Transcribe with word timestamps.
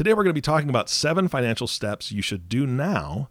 Today 0.00 0.14
we're 0.14 0.24
going 0.24 0.30
to 0.30 0.32
be 0.32 0.40
talking 0.40 0.70
about 0.70 0.88
seven 0.88 1.28
financial 1.28 1.66
steps 1.66 2.10
you 2.10 2.22
should 2.22 2.48
do 2.48 2.66
now 2.66 3.28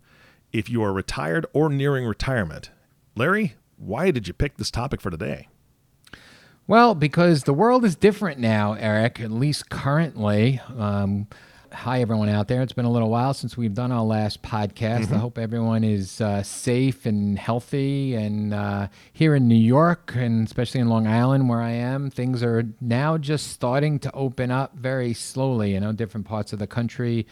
if 0.53 0.69
you 0.69 0.83
are 0.83 0.93
retired 0.93 1.47
or 1.51 1.67
nearing 1.67 2.05
retirement. 2.05 2.69
Larry, 3.15 3.55
why 3.77 4.11
did 4.11 4.27
you 4.27 4.35
pick 4.35 4.57
this 4.57 4.69
topic 4.69 5.01
for 5.01 5.09
today? 5.09 5.47
Well, 6.67 6.93
because 6.93 7.45
the 7.45 7.55
world 7.55 7.83
is 7.85 7.95
different 7.95 8.39
now, 8.39 8.73
Eric, 8.73 9.19
at 9.19 9.31
least 9.31 9.71
currently. 9.71 10.61
Um, 10.77 11.25
hi, 11.73 12.01
everyone 12.01 12.29
out 12.29 12.47
there. 12.47 12.61
It's 12.61 12.73
been 12.73 12.85
a 12.85 12.91
little 12.91 13.09
while 13.09 13.33
since 13.33 13.57
we've 13.57 13.73
done 13.73 13.91
our 13.91 14.03
last 14.03 14.41
podcast. 14.41 15.05
Mm-hmm. 15.05 15.15
I 15.15 15.17
hope 15.17 15.37
everyone 15.37 15.83
is 15.83 16.21
uh, 16.21 16.43
safe 16.43 17.05
and 17.05 17.37
healthy. 17.37 18.15
And 18.15 18.53
uh, 18.53 18.87
here 19.13 19.35
in 19.35 19.47
New 19.47 19.55
York, 19.55 20.13
and 20.15 20.45
especially 20.45 20.81
in 20.81 20.89
Long 20.89 21.07
Island, 21.07 21.49
where 21.49 21.61
I 21.61 21.71
am, 21.71 22.09
things 22.09 22.43
are 22.43 22.63
now 22.81 23.17
just 23.17 23.47
starting 23.47 23.99
to 23.99 24.11
open 24.13 24.51
up 24.51 24.75
very 24.75 25.13
slowly. 25.13 25.73
You 25.73 25.79
know, 25.79 25.91
different 25.91 26.27
parts 26.27 26.53
of 26.53 26.59
the 26.59 26.67
country 26.67 27.27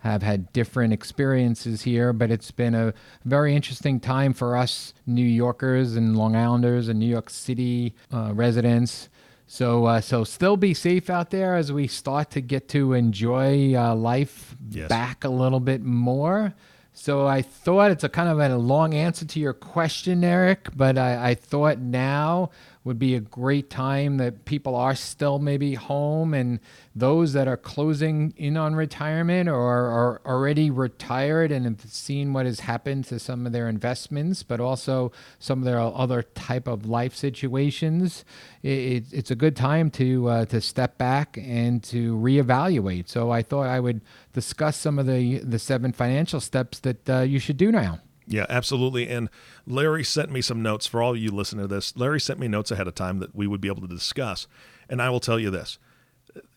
have 0.00 0.22
had 0.22 0.52
different 0.52 0.92
experiences 0.92 1.82
here, 1.82 2.12
but 2.12 2.30
it's 2.30 2.50
been 2.50 2.74
a 2.74 2.92
very 3.24 3.56
interesting 3.56 3.98
time 4.00 4.34
for 4.34 4.56
us 4.56 4.92
New 5.06 5.24
Yorkers 5.24 5.96
and 5.96 6.16
Long 6.16 6.36
Islanders 6.36 6.88
and 6.88 6.98
New 6.98 7.06
York 7.06 7.30
City 7.30 7.94
uh, 8.12 8.32
residents 8.34 9.08
so, 9.46 9.84
uh, 9.84 10.00
so 10.00 10.24
still 10.24 10.56
be 10.56 10.74
safe 10.74 11.10
out 11.10 11.30
there 11.30 11.54
as 11.54 11.70
we 11.70 11.86
start 11.86 12.30
to 12.32 12.40
get 12.40 12.68
to 12.70 12.94
enjoy 12.94 13.74
uh, 13.74 13.94
life 13.94 14.56
yes. 14.70 14.88
back 14.88 15.24
a 15.24 15.28
little 15.28 15.60
bit 15.60 15.82
more. 15.82 16.54
So 16.92 17.26
I 17.26 17.42
thought 17.42 17.90
it's 17.90 18.04
a 18.04 18.08
kind 18.08 18.28
of 18.28 18.38
a 18.38 18.56
long 18.56 18.94
answer 18.94 19.24
to 19.24 19.40
your 19.40 19.52
question, 19.52 20.22
Eric, 20.22 20.68
but 20.76 20.96
I, 20.96 21.30
I 21.30 21.34
thought 21.34 21.78
now 21.78 22.50
would 22.84 22.98
be 22.98 23.14
a 23.14 23.20
great 23.20 23.70
time 23.70 24.18
that 24.18 24.44
people 24.44 24.76
are 24.76 24.94
still 24.94 25.38
maybe 25.38 25.74
home 25.74 26.34
and 26.34 26.60
those 26.94 27.32
that 27.32 27.48
are 27.48 27.56
closing 27.56 28.34
in 28.36 28.58
on 28.58 28.74
retirement 28.74 29.48
or 29.48 29.56
are 29.56 30.20
already 30.26 30.70
retired 30.70 31.50
and 31.50 31.64
have 31.64 31.80
seen 31.90 32.34
what 32.34 32.44
has 32.44 32.60
happened 32.60 33.06
to 33.06 33.18
some 33.18 33.46
of 33.46 33.52
their 33.52 33.68
investments, 33.68 34.42
but 34.42 34.60
also 34.60 35.10
some 35.38 35.60
of 35.60 35.64
their 35.64 35.80
other 35.80 36.22
type 36.22 36.68
of 36.68 36.84
life 36.84 37.14
situations. 37.14 38.22
It, 38.62 39.04
it's 39.10 39.30
a 39.30 39.36
good 39.36 39.56
time 39.56 39.90
to 39.92 40.28
uh, 40.28 40.44
to 40.46 40.60
step 40.60 40.98
back 40.98 41.38
and 41.40 41.82
to 41.84 42.16
reevaluate. 42.16 43.08
So 43.08 43.30
I 43.30 43.42
thought 43.42 43.66
I 43.66 43.80
would 43.80 44.02
discuss 44.34 44.76
some 44.76 44.98
of 44.98 45.06
the 45.06 45.38
the 45.38 45.58
seven 45.58 45.92
financial 45.92 46.40
steps 46.40 46.80
that 46.80 47.08
uh, 47.08 47.20
you 47.20 47.38
should 47.38 47.56
do 47.56 47.72
now. 47.72 48.00
Yeah, 48.26 48.46
absolutely. 48.48 49.08
And 49.08 49.28
Larry 49.66 50.04
sent 50.04 50.30
me 50.30 50.40
some 50.40 50.62
notes 50.62 50.86
for 50.86 51.02
all 51.02 51.16
you 51.16 51.30
listening 51.30 51.68
to 51.68 51.74
this. 51.74 51.96
Larry 51.96 52.20
sent 52.20 52.40
me 52.40 52.48
notes 52.48 52.70
ahead 52.70 52.88
of 52.88 52.94
time 52.94 53.18
that 53.18 53.34
we 53.34 53.46
would 53.46 53.60
be 53.60 53.68
able 53.68 53.82
to 53.82 53.94
discuss. 53.94 54.46
And 54.88 55.02
I 55.02 55.10
will 55.10 55.20
tell 55.20 55.38
you 55.38 55.50
this 55.50 55.78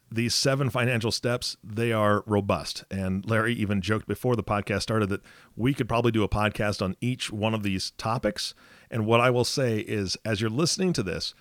these 0.09 0.33
seven 0.33 0.69
financial 0.69 1.11
steps, 1.11 1.57
they 1.63 1.91
are 1.91 2.23
robust. 2.25 2.85
And 2.89 3.29
Larry 3.29 3.53
even 3.53 3.81
joked 3.81 4.07
before 4.07 4.35
the 4.35 4.43
podcast 4.43 4.83
started 4.83 5.09
that 5.09 5.21
we 5.55 5.73
could 5.73 5.89
probably 5.89 6.11
do 6.11 6.23
a 6.23 6.29
podcast 6.29 6.81
on 6.81 6.95
each 7.01 7.31
one 7.31 7.53
of 7.53 7.63
these 7.63 7.91
topics. 7.91 8.53
And 8.89 9.05
what 9.05 9.19
I 9.19 9.29
will 9.29 9.43
say 9.43 9.79
is, 9.79 10.17
as 10.23 10.39
you're 10.39 10.49
listening 10.49 10.93
to 10.93 11.03
this, 11.03 11.33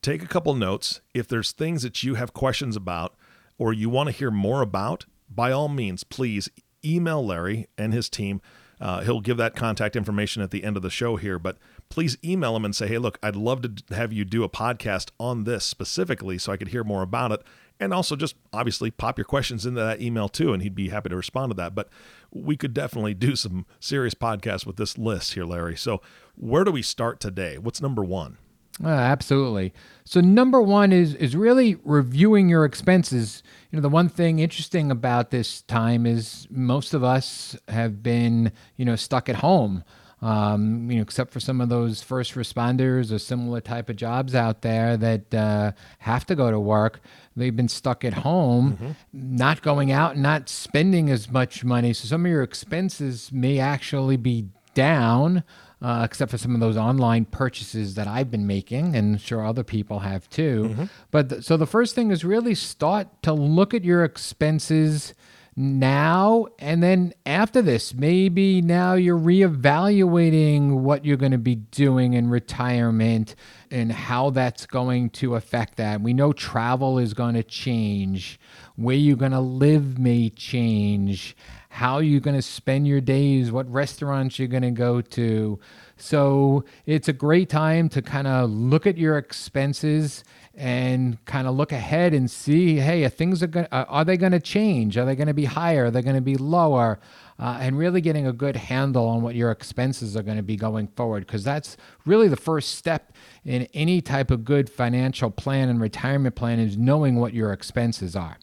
take 0.00 0.22
a 0.22 0.28
couple 0.28 0.54
notes. 0.54 1.00
If 1.12 1.28
there's 1.28 1.52
things 1.52 1.82
that 1.82 2.02
you 2.02 2.14
have 2.14 2.32
questions 2.32 2.76
about 2.76 3.14
or 3.58 3.72
you 3.72 3.90
want 3.90 4.08
to 4.08 4.16
hear 4.16 4.30
more 4.30 4.62
about, 4.62 5.04
by 5.28 5.52
all 5.52 5.68
means, 5.68 6.02
please 6.02 6.48
email 6.84 7.24
Larry 7.24 7.66
and 7.76 7.92
his 7.92 8.08
team 8.08 8.40
uh, 8.80 9.02
he'll 9.02 9.20
give 9.20 9.36
that 9.36 9.54
contact 9.54 9.96
information 9.96 10.42
at 10.42 10.50
the 10.50 10.64
end 10.64 10.76
of 10.76 10.82
the 10.82 10.90
show 10.90 11.16
here, 11.16 11.38
but 11.38 11.58
please 11.88 12.16
email 12.24 12.56
him 12.56 12.64
and 12.64 12.74
say, 12.74 12.86
hey, 12.86 12.98
look, 12.98 13.18
I'd 13.22 13.36
love 13.36 13.62
to 13.62 13.94
have 13.94 14.12
you 14.12 14.24
do 14.24 14.44
a 14.44 14.48
podcast 14.48 15.10
on 15.18 15.44
this 15.44 15.64
specifically 15.64 16.38
so 16.38 16.52
I 16.52 16.56
could 16.56 16.68
hear 16.68 16.84
more 16.84 17.02
about 17.02 17.32
it. 17.32 17.42
And 17.80 17.92
also 17.92 18.14
just 18.14 18.36
obviously 18.52 18.90
pop 18.90 19.18
your 19.18 19.24
questions 19.24 19.66
into 19.66 19.80
that 19.80 20.00
email 20.00 20.28
too, 20.28 20.52
and 20.52 20.62
he'd 20.62 20.76
be 20.76 20.90
happy 20.90 21.08
to 21.08 21.16
respond 21.16 21.50
to 21.50 21.56
that. 21.56 21.74
But 21.74 21.88
we 22.30 22.56
could 22.56 22.72
definitely 22.72 23.14
do 23.14 23.34
some 23.36 23.66
serious 23.80 24.14
podcasts 24.14 24.64
with 24.64 24.76
this 24.76 24.96
list 24.96 25.34
here, 25.34 25.44
Larry. 25.44 25.76
So 25.76 26.00
where 26.36 26.64
do 26.64 26.70
we 26.70 26.82
start 26.82 27.20
today? 27.20 27.58
What's 27.58 27.82
number 27.82 28.04
one? 28.04 28.38
Uh, 28.82 28.88
absolutely. 28.88 29.72
So 30.04 30.20
number 30.20 30.60
one 30.60 30.92
is 30.92 31.14
is 31.14 31.36
really 31.36 31.76
reviewing 31.84 32.48
your 32.48 32.64
expenses. 32.64 33.42
You 33.70 33.76
know, 33.76 33.82
the 33.82 33.88
one 33.88 34.08
thing 34.08 34.40
interesting 34.40 34.90
about 34.90 35.30
this 35.30 35.62
time 35.62 36.06
is 36.06 36.46
most 36.50 36.92
of 36.92 37.04
us 37.04 37.56
have 37.68 38.02
been, 38.02 38.52
you 38.76 38.84
know, 38.84 38.96
stuck 38.96 39.28
at 39.28 39.36
home. 39.36 39.84
Um, 40.20 40.90
you 40.90 40.96
know, 40.96 41.02
except 41.02 41.32
for 41.32 41.40
some 41.40 41.60
of 41.60 41.68
those 41.68 42.02
first 42.02 42.34
responders 42.34 43.12
or 43.12 43.18
similar 43.18 43.60
type 43.60 43.90
of 43.90 43.96
jobs 43.96 44.34
out 44.34 44.62
there 44.62 44.96
that 44.96 45.34
uh, 45.34 45.72
have 45.98 46.24
to 46.26 46.34
go 46.34 46.50
to 46.50 46.58
work, 46.58 47.00
they've 47.36 47.54
been 47.54 47.68
stuck 47.68 48.06
at 48.06 48.14
home, 48.14 48.72
mm-hmm. 48.72 48.90
not 49.12 49.60
going 49.60 49.92
out, 49.92 50.16
not 50.16 50.48
spending 50.48 51.10
as 51.10 51.30
much 51.30 51.62
money. 51.62 51.92
So 51.92 52.08
some 52.08 52.24
of 52.24 52.30
your 52.30 52.42
expenses 52.42 53.32
may 53.32 53.58
actually 53.58 54.16
be 54.16 54.48
down 54.72 55.44
uh, 55.82 56.02
except 56.04 56.30
for 56.30 56.38
some 56.38 56.54
of 56.54 56.60
those 56.60 56.76
online 56.76 57.24
purchases 57.24 57.94
that 57.94 58.06
I've 58.06 58.30
been 58.30 58.46
making, 58.46 58.94
and 58.96 59.20
sure 59.20 59.44
other 59.44 59.64
people 59.64 60.00
have 60.00 60.28
too. 60.30 60.68
Mm-hmm. 60.70 60.84
But 61.10 61.28
th- 61.28 61.42
so 61.44 61.56
the 61.56 61.66
first 61.66 61.94
thing 61.94 62.10
is 62.10 62.24
really 62.24 62.54
start 62.54 63.22
to 63.22 63.32
look 63.32 63.74
at 63.74 63.84
your 63.84 64.04
expenses 64.04 65.14
now 65.56 66.46
and 66.58 66.82
then 66.82 67.12
after 67.26 67.62
this 67.62 67.94
maybe 67.94 68.60
now 68.60 68.94
you're 68.94 69.18
reevaluating 69.18 70.80
what 70.80 71.04
you're 71.04 71.16
going 71.16 71.30
to 71.30 71.38
be 71.38 71.54
doing 71.54 72.14
in 72.14 72.28
retirement 72.28 73.36
and 73.70 73.92
how 73.92 74.30
that's 74.30 74.66
going 74.66 75.08
to 75.08 75.36
affect 75.36 75.76
that 75.76 76.00
we 76.00 76.12
know 76.12 76.32
travel 76.32 76.98
is 76.98 77.14
going 77.14 77.34
to 77.34 77.42
change 77.42 78.40
where 78.74 78.96
you're 78.96 79.16
going 79.16 79.30
to 79.30 79.38
live 79.38 79.96
may 79.96 80.28
change 80.28 81.36
how 81.74 81.98
you're 81.98 82.20
going 82.20 82.36
to 82.36 82.40
spend 82.40 82.86
your 82.86 83.00
days, 83.00 83.50
what 83.50 83.68
restaurants 83.68 84.38
you're 84.38 84.46
going 84.46 84.62
to 84.62 84.70
go 84.70 85.00
to. 85.00 85.58
So 85.96 86.64
it's 86.86 87.08
a 87.08 87.12
great 87.12 87.48
time 87.48 87.88
to 87.88 88.00
kind 88.00 88.28
of 88.28 88.48
look 88.48 88.86
at 88.86 88.96
your 88.96 89.18
expenses 89.18 90.22
and 90.54 91.22
kind 91.24 91.48
of 91.48 91.56
look 91.56 91.72
ahead 91.72 92.14
and 92.14 92.30
see, 92.30 92.76
hey, 92.76 93.02
are 93.02 93.08
things 93.08 93.42
are 93.42 93.48
going, 93.48 93.66
are 93.72 94.04
they 94.04 94.16
going 94.16 94.30
to 94.30 94.38
change? 94.38 94.96
Are 94.96 95.04
they 95.04 95.16
going 95.16 95.26
to 95.26 95.34
be 95.34 95.46
higher? 95.46 95.86
Are 95.86 95.90
they 95.90 96.00
going 96.00 96.14
to 96.14 96.20
be 96.22 96.36
lower? 96.36 97.00
Uh, 97.40 97.58
and 97.60 97.76
really 97.76 98.00
getting 98.00 98.28
a 98.28 98.32
good 98.32 98.54
handle 98.54 99.08
on 99.08 99.20
what 99.20 99.34
your 99.34 99.50
expenses 99.50 100.16
are 100.16 100.22
going 100.22 100.36
to 100.36 100.44
be 100.44 100.54
going 100.54 100.86
forward, 100.86 101.26
because 101.26 101.42
that's 101.42 101.76
really 102.06 102.28
the 102.28 102.36
first 102.36 102.76
step 102.76 103.12
in 103.44 103.66
any 103.74 104.00
type 104.00 104.30
of 104.30 104.44
good 104.44 104.70
financial 104.70 105.28
plan 105.28 105.68
and 105.68 105.80
retirement 105.80 106.36
plan 106.36 106.60
is 106.60 106.76
knowing 106.76 107.16
what 107.16 107.34
your 107.34 107.52
expenses 107.52 108.14
are. 108.14 108.38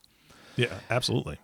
Yeah, 0.58 0.74
absolutely. 0.90 1.38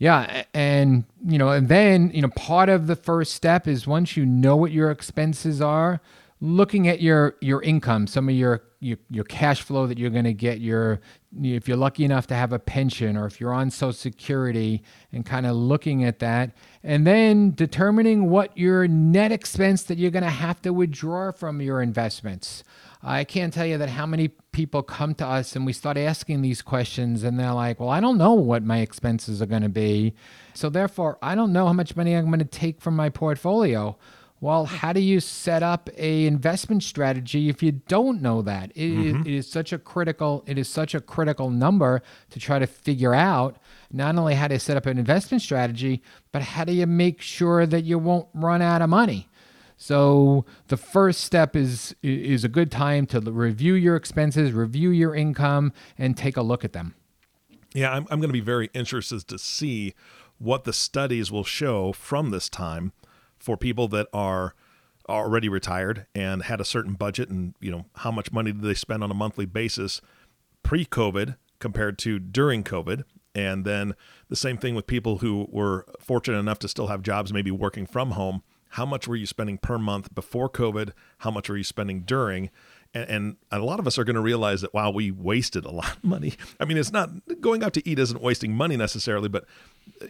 Yeah, 0.00 0.44
and 0.54 1.04
you 1.26 1.36
know, 1.36 1.50
and 1.50 1.68
then 1.68 2.10
you 2.14 2.22
know, 2.22 2.30
part 2.30 2.70
of 2.70 2.86
the 2.86 2.96
first 2.96 3.34
step 3.34 3.68
is 3.68 3.86
once 3.86 4.16
you 4.16 4.24
know 4.24 4.56
what 4.56 4.72
your 4.72 4.90
expenses 4.90 5.60
are, 5.60 6.00
looking 6.40 6.88
at 6.88 7.02
your 7.02 7.36
your 7.42 7.62
income, 7.62 8.06
some 8.06 8.26
of 8.30 8.34
your 8.34 8.62
your, 8.80 8.96
your 9.10 9.24
cash 9.24 9.60
flow 9.60 9.86
that 9.86 9.98
you're 9.98 10.08
going 10.08 10.24
to 10.24 10.32
get, 10.32 10.58
your 10.58 11.02
if 11.42 11.68
you're 11.68 11.76
lucky 11.76 12.02
enough 12.06 12.26
to 12.28 12.34
have 12.34 12.50
a 12.50 12.58
pension 12.58 13.14
or 13.14 13.26
if 13.26 13.42
you're 13.42 13.52
on 13.52 13.70
Social 13.70 13.92
Security, 13.92 14.82
and 15.12 15.26
kind 15.26 15.44
of 15.44 15.54
looking 15.54 16.02
at 16.02 16.18
that, 16.20 16.52
and 16.82 17.06
then 17.06 17.50
determining 17.50 18.30
what 18.30 18.56
your 18.56 18.88
net 18.88 19.30
expense 19.30 19.82
that 19.82 19.98
you're 19.98 20.10
going 20.10 20.24
to 20.24 20.30
have 20.30 20.62
to 20.62 20.72
withdraw 20.72 21.30
from 21.30 21.60
your 21.60 21.82
investments. 21.82 22.64
I 23.02 23.24
can't 23.24 23.52
tell 23.52 23.64
you 23.64 23.78
that 23.78 23.88
how 23.88 24.04
many 24.04 24.28
people 24.52 24.82
come 24.82 25.14
to 25.14 25.26
us 25.26 25.56
and 25.56 25.64
we 25.64 25.72
start 25.72 25.96
asking 25.96 26.42
these 26.42 26.60
questions 26.60 27.22
and 27.22 27.38
they're 27.40 27.52
like, 27.52 27.80
well, 27.80 27.88
I 27.88 28.00
don't 28.00 28.18
know 28.18 28.34
what 28.34 28.62
my 28.62 28.80
expenses 28.80 29.40
are 29.40 29.46
going 29.46 29.62
to 29.62 29.70
be. 29.70 30.14
So 30.52 30.68
therefore, 30.68 31.18
I 31.22 31.34
don't 31.34 31.52
know 31.52 31.66
how 31.66 31.72
much 31.72 31.96
money 31.96 32.14
I'm 32.14 32.26
going 32.26 32.40
to 32.40 32.44
take 32.44 32.80
from 32.80 32.96
my 32.96 33.08
portfolio. 33.08 33.96
Well, 34.42 34.64
how 34.64 34.94
do 34.94 35.00
you 35.00 35.20
set 35.20 35.62
up 35.62 35.90
a 35.98 36.26
investment 36.26 36.82
strategy 36.82 37.50
if 37.50 37.62
you 37.62 37.72
don't 37.72 38.22
know 38.22 38.40
that? 38.42 38.72
It, 38.74 38.90
mm-hmm. 38.90 39.20
it 39.20 39.34
is 39.34 39.46
such 39.46 39.72
a 39.72 39.78
critical 39.78 40.44
it 40.46 40.56
is 40.56 40.68
such 40.68 40.94
a 40.94 41.00
critical 41.00 41.50
number 41.50 42.02
to 42.30 42.38
try 42.40 42.58
to 42.58 42.66
figure 42.66 43.14
out 43.14 43.58
not 43.92 44.16
only 44.16 44.34
how 44.34 44.48
to 44.48 44.58
set 44.58 44.78
up 44.78 44.86
an 44.86 44.98
investment 44.98 45.42
strategy, 45.42 46.02
but 46.32 46.40
how 46.40 46.64
do 46.64 46.72
you 46.72 46.86
make 46.86 47.20
sure 47.20 47.66
that 47.66 47.84
you 47.84 47.98
won't 47.98 48.28
run 48.32 48.62
out 48.62 48.80
of 48.80 48.88
money? 48.88 49.28
So 49.82 50.44
the 50.68 50.76
first 50.76 51.22
step 51.22 51.56
is 51.56 51.96
is 52.02 52.44
a 52.44 52.50
good 52.50 52.70
time 52.70 53.06
to 53.06 53.18
review 53.18 53.72
your 53.72 53.96
expenses, 53.96 54.52
review 54.52 54.90
your 54.90 55.14
income, 55.14 55.72
and 55.96 56.14
take 56.14 56.36
a 56.36 56.42
look 56.42 56.66
at 56.66 56.74
them. 56.74 56.94
Yeah, 57.72 57.90
I'm, 57.90 58.06
I'm 58.10 58.20
going 58.20 58.28
to 58.28 58.34
be 58.34 58.40
very 58.40 58.68
interested 58.74 59.26
to 59.26 59.38
see 59.38 59.94
what 60.36 60.64
the 60.64 60.74
studies 60.74 61.32
will 61.32 61.44
show 61.44 61.92
from 61.94 62.28
this 62.30 62.50
time 62.50 62.92
for 63.38 63.56
people 63.56 63.88
that 63.88 64.06
are 64.12 64.54
already 65.08 65.48
retired 65.48 66.06
and 66.14 66.42
had 66.42 66.60
a 66.60 66.64
certain 66.64 66.92
budget 66.92 67.30
and 67.30 67.54
you 67.58 67.70
know 67.70 67.86
how 67.96 68.10
much 68.10 68.30
money 68.30 68.52
did 68.52 68.60
they 68.62 68.74
spend 68.74 69.02
on 69.02 69.10
a 69.10 69.14
monthly 69.14 69.46
basis 69.46 70.02
pre-covid 70.62 71.36
compared 71.58 71.98
to 71.98 72.18
during 72.18 72.62
covid 72.62 73.02
and 73.34 73.64
then 73.64 73.94
the 74.28 74.36
same 74.36 74.56
thing 74.56 74.74
with 74.74 74.86
people 74.86 75.18
who 75.18 75.48
were 75.50 75.84
fortunate 75.98 76.38
enough 76.38 76.60
to 76.60 76.68
still 76.68 76.86
have 76.88 77.02
jobs 77.02 77.32
maybe 77.32 77.50
working 77.50 77.86
from 77.86 78.12
home 78.12 78.42
how 78.70 78.86
much 78.86 79.08
were 79.08 79.16
you 79.16 79.26
spending 79.26 79.58
per 79.58 79.78
month 79.78 80.14
before 80.14 80.48
covid? 80.48 80.92
How 81.18 81.30
much 81.30 81.48
were 81.48 81.56
you 81.56 81.64
spending 81.64 82.00
during? 82.02 82.50
And, 82.92 83.08
and 83.08 83.36
a 83.52 83.60
lot 83.60 83.78
of 83.78 83.86
us 83.86 83.98
are 83.98 84.04
going 84.04 84.14
to 84.14 84.20
realize 84.20 84.60
that 84.62 84.72
wow 84.74 84.90
we 84.90 85.10
wasted 85.10 85.64
a 85.64 85.70
lot 85.72 85.96
of 85.96 86.04
money. 86.04 86.34
I 86.58 86.64
mean 86.64 86.76
it's 86.76 86.92
not 86.92 87.10
going 87.40 87.62
out 87.62 87.72
to 87.74 87.88
eat 87.88 87.98
isn't 87.98 88.20
wasting 88.20 88.54
money 88.54 88.76
necessarily 88.76 89.28
but 89.28 89.44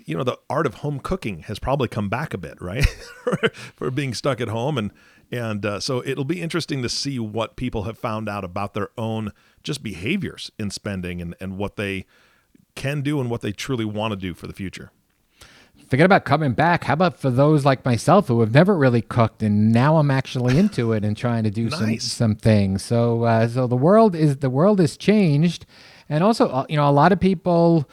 you 0.04 0.16
know 0.16 0.24
the 0.24 0.38
art 0.48 0.66
of 0.66 0.74
home 0.74 1.00
cooking 1.00 1.40
has 1.40 1.58
probably 1.58 1.88
come 1.88 2.08
back 2.08 2.34
a 2.34 2.38
bit 2.38 2.60
right? 2.60 2.86
For 3.76 3.90
being 3.90 4.14
stuck 4.14 4.40
at 4.40 4.48
home. 4.48 4.78
And 4.78 4.92
and 5.32 5.64
uh, 5.64 5.80
so 5.80 6.02
it'll 6.04 6.24
be 6.24 6.42
interesting 6.42 6.82
to 6.82 6.88
see 6.88 7.18
what 7.18 7.56
people 7.56 7.84
have 7.84 7.98
found 7.98 8.28
out 8.28 8.44
about 8.44 8.74
their 8.74 8.90
own 8.98 9.32
just 9.62 9.82
behaviors 9.82 10.50
in 10.58 10.70
spending 10.70 11.22
and, 11.22 11.36
and 11.40 11.56
what 11.56 11.76
they 11.76 12.04
can 12.74 13.00
do 13.00 13.20
and 13.20 13.30
what 13.30 13.40
they 13.40 13.52
truly 13.52 13.84
want 13.84 14.12
to 14.12 14.16
do 14.16 14.34
for 14.34 14.46
the 14.46 14.52
future 14.52 14.90
forget 15.90 16.06
about 16.06 16.24
coming 16.24 16.52
back. 16.52 16.84
How 16.84 16.94
about 16.94 17.18
for 17.18 17.30
those 17.30 17.64
like 17.64 17.84
myself 17.84 18.28
who 18.28 18.40
have 18.40 18.54
never 18.54 18.76
really 18.76 19.02
cooked 19.02 19.42
and 19.42 19.72
now 19.72 19.96
I'm 19.96 20.10
actually 20.10 20.56
into 20.56 20.92
it 20.92 21.04
and 21.04 21.16
trying 21.16 21.44
to 21.44 21.50
do 21.50 21.68
nice. 21.68 21.78
some 21.78 21.98
some 21.98 22.36
things. 22.36 22.82
So 22.82 23.24
uh, 23.24 23.48
so 23.48 23.66
the 23.66 23.76
world 23.76 24.14
is 24.14 24.36
the 24.36 24.50
world 24.50 24.78
has 24.78 24.96
changed, 24.96 25.66
and 26.08 26.22
also 26.22 26.48
uh, 26.48 26.66
you 26.68 26.76
know 26.76 26.88
a 26.88 26.92
lot 26.92 27.10
of 27.12 27.18
people, 27.18 27.90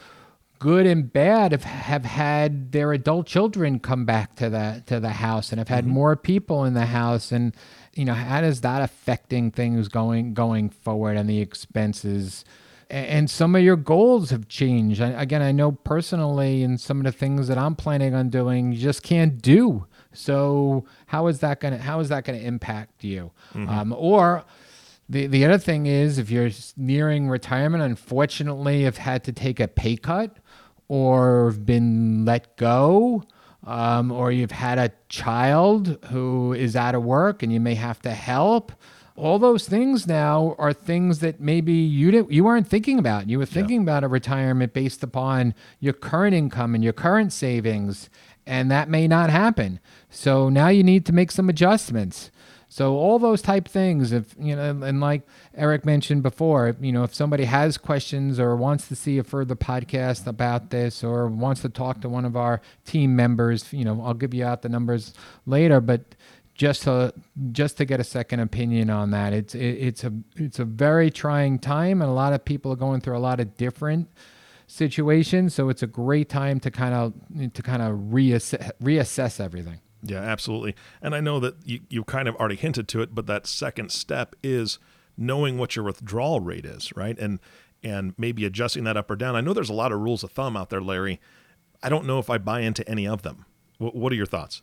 good 0.60 0.86
and 0.86 1.12
bad, 1.12 1.50
have 1.50 1.64
have 1.64 2.04
had 2.04 2.70
their 2.70 2.92
adult 2.92 3.26
children 3.26 3.80
come 3.80 4.04
back 4.04 4.36
to 4.36 4.48
the 4.48 4.82
to 4.86 5.00
the 5.00 5.10
house 5.10 5.50
and 5.50 5.58
have 5.58 5.68
had 5.68 5.84
mm-hmm. 5.84 5.94
more 5.94 6.16
people 6.16 6.64
in 6.64 6.74
the 6.74 6.86
house 6.86 7.32
and 7.32 7.54
you 7.94 8.04
know 8.04 8.14
how 8.14 8.40
does 8.40 8.60
that 8.60 8.80
affecting 8.80 9.50
things 9.50 9.88
going 9.88 10.32
going 10.32 10.70
forward 10.70 11.16
and 11.16 11.28
the 11.28 11.40
expenses 11.40 12.44
and 12.90 13.28
some 13.28 13.54
of 13.54 13.62
your 13.62 13.76
goals 13.76 14.30
have 14.30 14.48
changed. 14.48 15.00
again, 15.00 15.42
I 15.42 15.52
know 15.52 15.72
personally, 15.72 16.62
and 16.62 16.80
some 16.80 16.98
of 16.98 17.04
the 17.04 17.12
things 17.12 17.48
that 17.48 17.58
I'm 17.58 17.74
planning 17.74 18.14
on 18.14 18.30
doing, 18.30 18.72
you 18.72 18.78
just 18.78 19.02
can't 19.02 19.40
do. 19.42 19.86
So 20.12 20.84
how 21.06 21.26
is 21.26 21.40
that 21.40 21.60
gonna 21.60 21.78
how 21.78 22.00
is 22.00 22.08
that 22.08 22.24
gonna 22.24 22.38
impact 22.38 23.04
you? 23.04 23.30
Mm-hmm. 23.54 23.68
Um, 23.68 23.92
or 23.92 24.44
the 25.08 25.26
the 25.26 25.44
other 25.44 25.58
thing 25.58 25.86
is, 25.86 26.18
if 26.18 26.30
you're 26.30 26.50
nearing 26.76 27.28
retirement, 27.28 27.82
unfortunately, 27.82 28.84
have 28.84 28.96
had 28.96 29.24
to 29.24 29.32
take 29.32 29.60
a 29.60 29.68
pay 29.68 29.96
cut, 29.96 30.38
or 30.88 31.46
have 31.46 31.66
been 31.66 32.24
let 32.24 32.56
go. 32.56 33.22
Um, 33.64 34.12
or 34.12 34.30
you've 34.32 34.52
had 34.52 34.78
a 34.78 34.92
child 35.08 35.98
who 36.06 36.54
is 36.54 36.76
out 36.76 36.94
of 36.94 37.02
work 37.02 37.42
and 37.42 37.52
you 37.52 37.58
may 37.58 37.74
have 37.74 38.00
to 38.02 38.12
help 38.12 38.72
all 39.18 39.38
those 39.38 39.68
things 39.68 40.06
now 40.06 40.54
are 40.58 40.72
things 40.72 41.18
that 41.18 41.40
maybe 41.40 41.72
you 41.72 42.10
didn't 42.10 42.30
you 42.30 42.44
weren't 42.44 42.68
thinking 42.68 42.98
about. 42.98 43.28
You 43.28 43.38
were 43.38 43.46
thinking 43.46 43.78
yeah. 43.78 43.82
about 43.82 44.04
a 44.04 44.08
retirement 44.08 44.72
based 44.72 45.02
upon 45.02 45.54
your 45.80 45.92
current 45.92 46.34
income 46.34 46.74
and 46.74 46.84
your 46.84 46.92
current 46.92 47.32
savings, 47.32 48.08
and 48.46 48.70
that 48.70 48.88
may 48.88 49.08
not 49.08 49.30
happen. 49.30 49.80
So 50.08 50.48
now 50.48 50.68
you 50.68 50.82
need 50.82 51.04
to 51.06 51.12
make 51.12 51.30
some 51.30 51.48
adjustments. 51.48 52.30
So 52.70 52.96
all 52.96 53.18
those 53.18 53.40
type 53.40 53.66
things, 53.66 54.12
if 54.12 54.34
you 54.38 54.54
know, 54.54 54.82
and 54.82 55.00
like 55.00 55.22
Eric 55.54 55.86
mentioned 55.86 56.22
before, 56.22 56.76
you 56.80 56.92
know, 56.92 57.02
if 57.02 57.14
somebody 57.14 57.44
has 57.44 57.78
questions 57.78 58.38
or 58.38 58.54
wants 58.56 58.88
to 58.88 58.94
see 58.94 59.16
a 59.16 59.24
further 59.24 59.56
podcast 59.56 60.26
about 60.26 60.68
this 60.68 61.02
or 61.02 61.26
wants 61.28 61.62
to 61.62 61.70
talk 61.70 62.02
to 62.02 62.10
one 62.10 62.26
of 62.26 62.36
our 62.36 62.60
team 62.84 63.16
members, 63.16 63.72
you 63.72 63.84
know, 63.84 64.02
I'll 64.04 64.12
give 64.12 64.34
you 64.34 64.44
out 64.44 64.60
the 64.60 64.68
numbers 64.68 65.14
later, 65.46 65.80
but 65.80 66.14
just 66.58 66.82
to 66.82 67.14
just 67.52 67.78
to 67.78 67.86
get 67.86 68.00
a 68.00 68.04
second 68.04 68.40
opinion 68.40 68.90
on 68.90 69.12
that. 69.12 69.32
It's 69.32 69.54
it, 69.54 69.60
it's 69.60 70.04
a 70.04 70.12
it's 70.36 70.58
a 70.58 70.64
very 70.64 71.10
trying 71.10 71.58
time, 71.58 72.02
and 72.02 72.10
a 72.10 72.14
lot 72.14 72.34
of 72.34 72.44
people 72.44 72.72
are 72.72 72.76
going 72.76 73.00
through 73.00 73.16
a 73.16 73.20
lot 73.20 73.40
of 73.40 73.56
different 73.56 74.08
situations. 74.66 75.54
So 75.54 75.70
it's 75.70 75.82
a 75.82 75.86
great 75.86 76.28
time 76.28 76.60
to 76.60 76.70
kind 76.70 76.94
of 76.94 77.52
to 77.54 77.62
kind 77.62 77.80
of 77.80 77.96
reassess 77.96 78.70
reassess 78.82 79.40
everything. 79.40 79.80
Yeah, 80.02 80.20
absolutely. 80.20 80.74
And 81.00 81.14
I 81.14 81.20
know 81.20 81.40
that 81.40 81.54
you 81.64 81.80
you 81.88 82.04
kind 82.04 82.28
of 82.28 82.34
already 82.36 82.56
hinted 82.56 82.88
to 82.88 83.02
it, 83.02 83.14
but 83.14 83.26
that 83.26 83.46
second 83.46 83.92
step 83.92 84.34
is 84.42 84.80
knowing 85.16 85.58
what 85.58 85.76
your 85.76 85.84
withdrawal 85.84 86.40
rate 86.40 86.66
is, 86.66 86.94
right? 86.96 87.16
And 87.18 87.38
and 87.84 88.14
maybe 88.18 88.44
adjusting 88.44 88.82
that 88.84 88.96
up 88.96 89.08
or 89.08 89.16
down. 89.16 89.36
I 89.36 89.40
know 89.40 89.52
there's 89.52 89.70
a 89.70 89.74
lot 89.74 89.92
of 89.92 90.00
rules 90.00 90.24
of 90.24 90.32
thumb 90.32 90.56
out 90.56 90.70
there, 90.70 90.80
Larry. 90.80 91.20
I 91.84 91.88
don't 91.88 92.06
know 92.06 92.18
if 92.18 92.28
I 92.28 92.38
buy 92.38 92.60
into 92.60 92.88
any 92.88 93.06
of 93.06 93.22
them. 93.22 93.44
what 93.78 94.12
are 94.12 94.16
your 94.16 94.26
thoughts? 94.26 94.62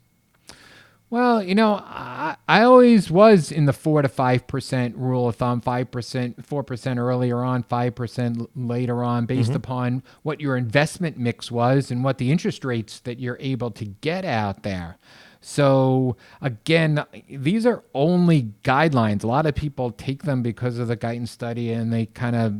Well, 1.12 1.44
you 1.44 1.54
know, 1.54 1.76
I, 1.76 2.36
I 2.48 2.64
always 2.64 3.12
was 3.12 3.52
in 3.52 3.66
the 3.66 3.74
four 3.74 4.02
to 4.02 4.10
five 4.10 4.48
percent 4.48 4.96
rule 4.98 5.30
of 5.30 5.36
thumb, 5.36 5.62
five 5.62 5.92
percent, 5.92 6.46
four 6.46 6.64
percent 6.64 7.00
earlier 7.00 7.44
on, 7.44 7.64
five 7.64 7.96
percent 7.96 8.50
later 8.58 9.04
on, 9.04 9.26
based 9.26 9.50
mm-hmm. 9.50 9.58
upon 9.58 10.04
what 10.24 10.42
your 10.42 10.58
investment 10.58 11.18
mix 11.18 11.52
was 11.52 11.92
and 11.92 12.04
what 12.04 12.18
the 12.18 12.32
interest 12.32 12.66
rates 12.66 13.00
that 13.02 13.20
you're 13.20 13.38
able 13.40 13.72
to 13.72 13.86
get 13.86 14.26
out 14.26 14.64
there. 14.64 14.98
So 15.42 16.18
again, 16.42 17.06
these 17.30 17.68
are 17.68 17.84
only 17.94 18.54
guidelines. 18.64 19.24
A 19.24 19.28
lot 19.28 19.46
of 19.46 19.54
people 19.54 19.92
take 19.92 20.24
them 20.24 20.42
because 20.42 20.80
of 20.80 20.88
the 20.88 20.98
Guyton 20.98 21.28
study 21.28 21.72
and 21.72 21.94
they 21.94 22.08
kind 22.08 22.36
of 22.36 22.56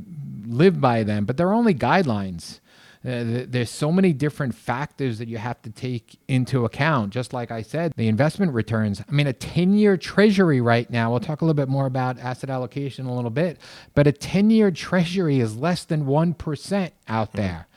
live 0.46 0.80
by 0.80 1.02
them, 1.02 1.26
but 1.26 1.36
they're 1.36 1.54
only 1.54 1.74
guidelines. 1.74 2.60
Uh, 3.06 3.46
there's 3.48 3.70
so 3.70 3.92
many 3.92 4.14
different 4.14 4.56
factors 4.56 5.20
that 5.20 5.28
you 5.28 5.38
have 5.38 5.62
to 5.62 5.70
take 5.70 6.18
into 6.28 6.66
account. 6.66 7.14
Just 7.14 7.34
like 7.34 7.52
I 7.52 7.62
said, 7.62 7.94
the 7.96 8.08
investment 8.08 8.52
returns. 8.54 9.02
I 9.08 9.12
mean, 9.12 9.28
a 9.28 9.34
10 9.34 9.74
year 9.74 9.96
treasury 9.96 10.60
right 10.60 10.90
now, 10.90 11.12
we'll 11.12 11.20
talk 11.20 11.42
a 11.42 11.46
little 11.46 11.54
bit 11.54 11.70
more 11.70 11.86
about 11.86 12.18
asset 12.18 12.50
allocation 12.50 13.06
a 13.06 13.14
little 13.14 13.30
bit, 13.30 13.60
but 13.94 14.08
a 14.08 14.12
10 14.12 14.50
year 14.50 14.72
treasury 14.72 15.40
is 15.40 15.56
less 15.56 15.84
than 15.84 16.06
1% 16.06 16.92
out 17.08 17.30
hmm. 17.30 17.38
there. 17.38 17.68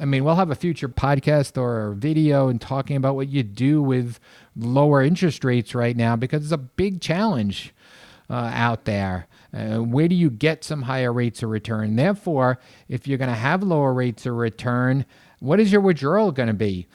I 0.00 0.04
mean, 0.06 0.24
we'll 0.24 0.36
have 0.36 0.50
a 0.50 0.54
future 0.54 0.88
podcast 0.88 1.60
or 1.60 1.88
a 1.88 1.94
video 1.94 2.48
and 2.48 2.60
talking 2.60 2.96
about 2.96 3.16
what 3.16 3.28
you 3.28 3.42
do 3.42 3.82
with 3.82 4.18
lower 4.56 5.02
interest 5.02 5.44
rates 5.44 5.74
right 5.74 5.96
now 5.96 6.16
because 6.16 6.42
it's 6.42 6.52
a 6.52 6.58
big 6.58 7.00
challenge 7.00 7.74
uh, 8.30 8.50
out 8.54 8.84
there. 8.84 9.26
Uh, 9.52 9.78
where 9.78 10.08
do 10.08 10.14
you 10.14 10.30
get 10.30 10.62
some 10.64 10.82
higher 10.82 11.12
rates 11.12 11.42
of 11.42 11.50
return? 11.50 11.96
Therefore, 11.96 12.58
if 12.88 13.08
you're 13.08 13.18
going 13.18 13.30
to 13.30 13.36
have 13.36 13.62
lower 13.62 13.92
rates 13.92 14.26
of 14.26 14.34
return, 14.34 15.04
what 15.40 15.58
is 15.58 15.72
your 15.72 15.80
withdrawal 15.80 16.32
going 16.32 16.48
to 16.48 16.54
be? 16.54 16.86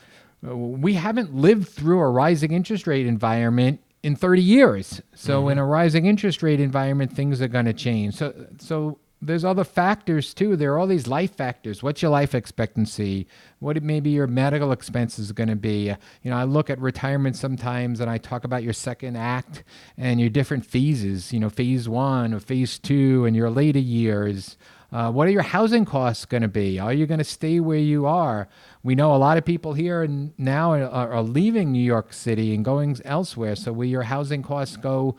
Uh, 0.48 0.56
we 0.56 0.94
haven't 0.94 1.34
lived 1.34 1.68
through 1.68 2.00
a 2.00 2.10
rising 2.10 2.52
interest 2.52 2.88
rate 2.88 3.06
environment 3.06 3.82
in 4.04 4.16
30 4.16 4.42
years. 4.42 5.02
So 5.16 5.42
mm-hmm. 5.42 5.52
in 5.52 5.58
a 5.58 5.66
rising 5.66 6.06
interest 6.06 6.44
rate 6.44 6.60
environment, 6.60 7.12
things 7.14 7.42
are 7.42 7.48
going 7.48 7.66
to 7.66 7.74
change. 7.74 8.16
So 8.16 8.48
so 8.60 9.00
there's 9.26 9.46
other 9.46 9.64
factors 9.64 10.34
too. 10.34 10.56
There 10.56 10.74
are 10.74 10.80
all 10.80 10.88
these 10.88 11.08
life 11.08 11.36
factors. 11.36 11.84
What's 11.84 12.02
your 12.02 12.12
life 12.12 12.36
expectancy? 12.36 13.28
What 13.60 13.82
maybe 13.84 14.12
your 14.12 14.28
medical 14.28 14.72
expenses 14.72 15.32
are 15.32 15.34
going 15.34 15.50
to 15.50 15.56
be? 15.56 15.94
You 16.24 16.32
know, 16.32 16.38
I 16.38 16.44
look 16.44 16.70
at 16.70 16.80
retirement 16.80 17.36
sometimes 17.36 18.00
and 18.00 18.10
I 18.10 18.18
talk 18.18 18.44
about 18.44 18.64
your 18.64 18.74
second 18.74 19.18
act 19.18 19.64
and 19.98 20.20
your 20.20 20.30
different 20.30 20.66
phases. 20.66 21.34
You 21.34 21.40
know, 21.40 21.50
phase 21.50 21.90
one 21.90 22.34
or 22.34 22.40
phase 22.40 22.80
two 22.80 23.26
and 23.26 23.36
your 23.36 23.50
later 23.50 23.80
years. 23.80 24.58
Uh, 24.92 25.12
what 25.12 25.28
are 25.28 25.32
your 25.32 25.42
housing 25.42 25.84
costs 25.84 26.24
going 26.24 26.44
to 26.44 26.48
be? 26.48 26.80
Are 26.80 26.94
you 26.94 27.06
going 27.06 27.18
to 27.18 27.26
stay 27.26 27.60
where 27.60 27.78
you 27.78 28.06
are? 28.06 28.48
We 28.82 28.96
know 28.96 29.14
a 29.14 29.18
lot 29.18 29.38
of 29.38 29.44
people 29.44 29.74
here 29.74 30.04
and 30.04 30.34
now 30.38 30.72
are, 30.74 31.12
are 31.12 31.24
leaving 31.24 31.72
New 31.72 31.84
York 31.84 32.14
City 32.14 32.56
and 32.56 32.64
going 32.64 32.98
elsewhere. 33.04 33.58
So 33.58 33.74
will 33.74 33.86
your 33.90 34.04
housing 34.04 34.42
costs 34.42 34.78
go 34.78 35.18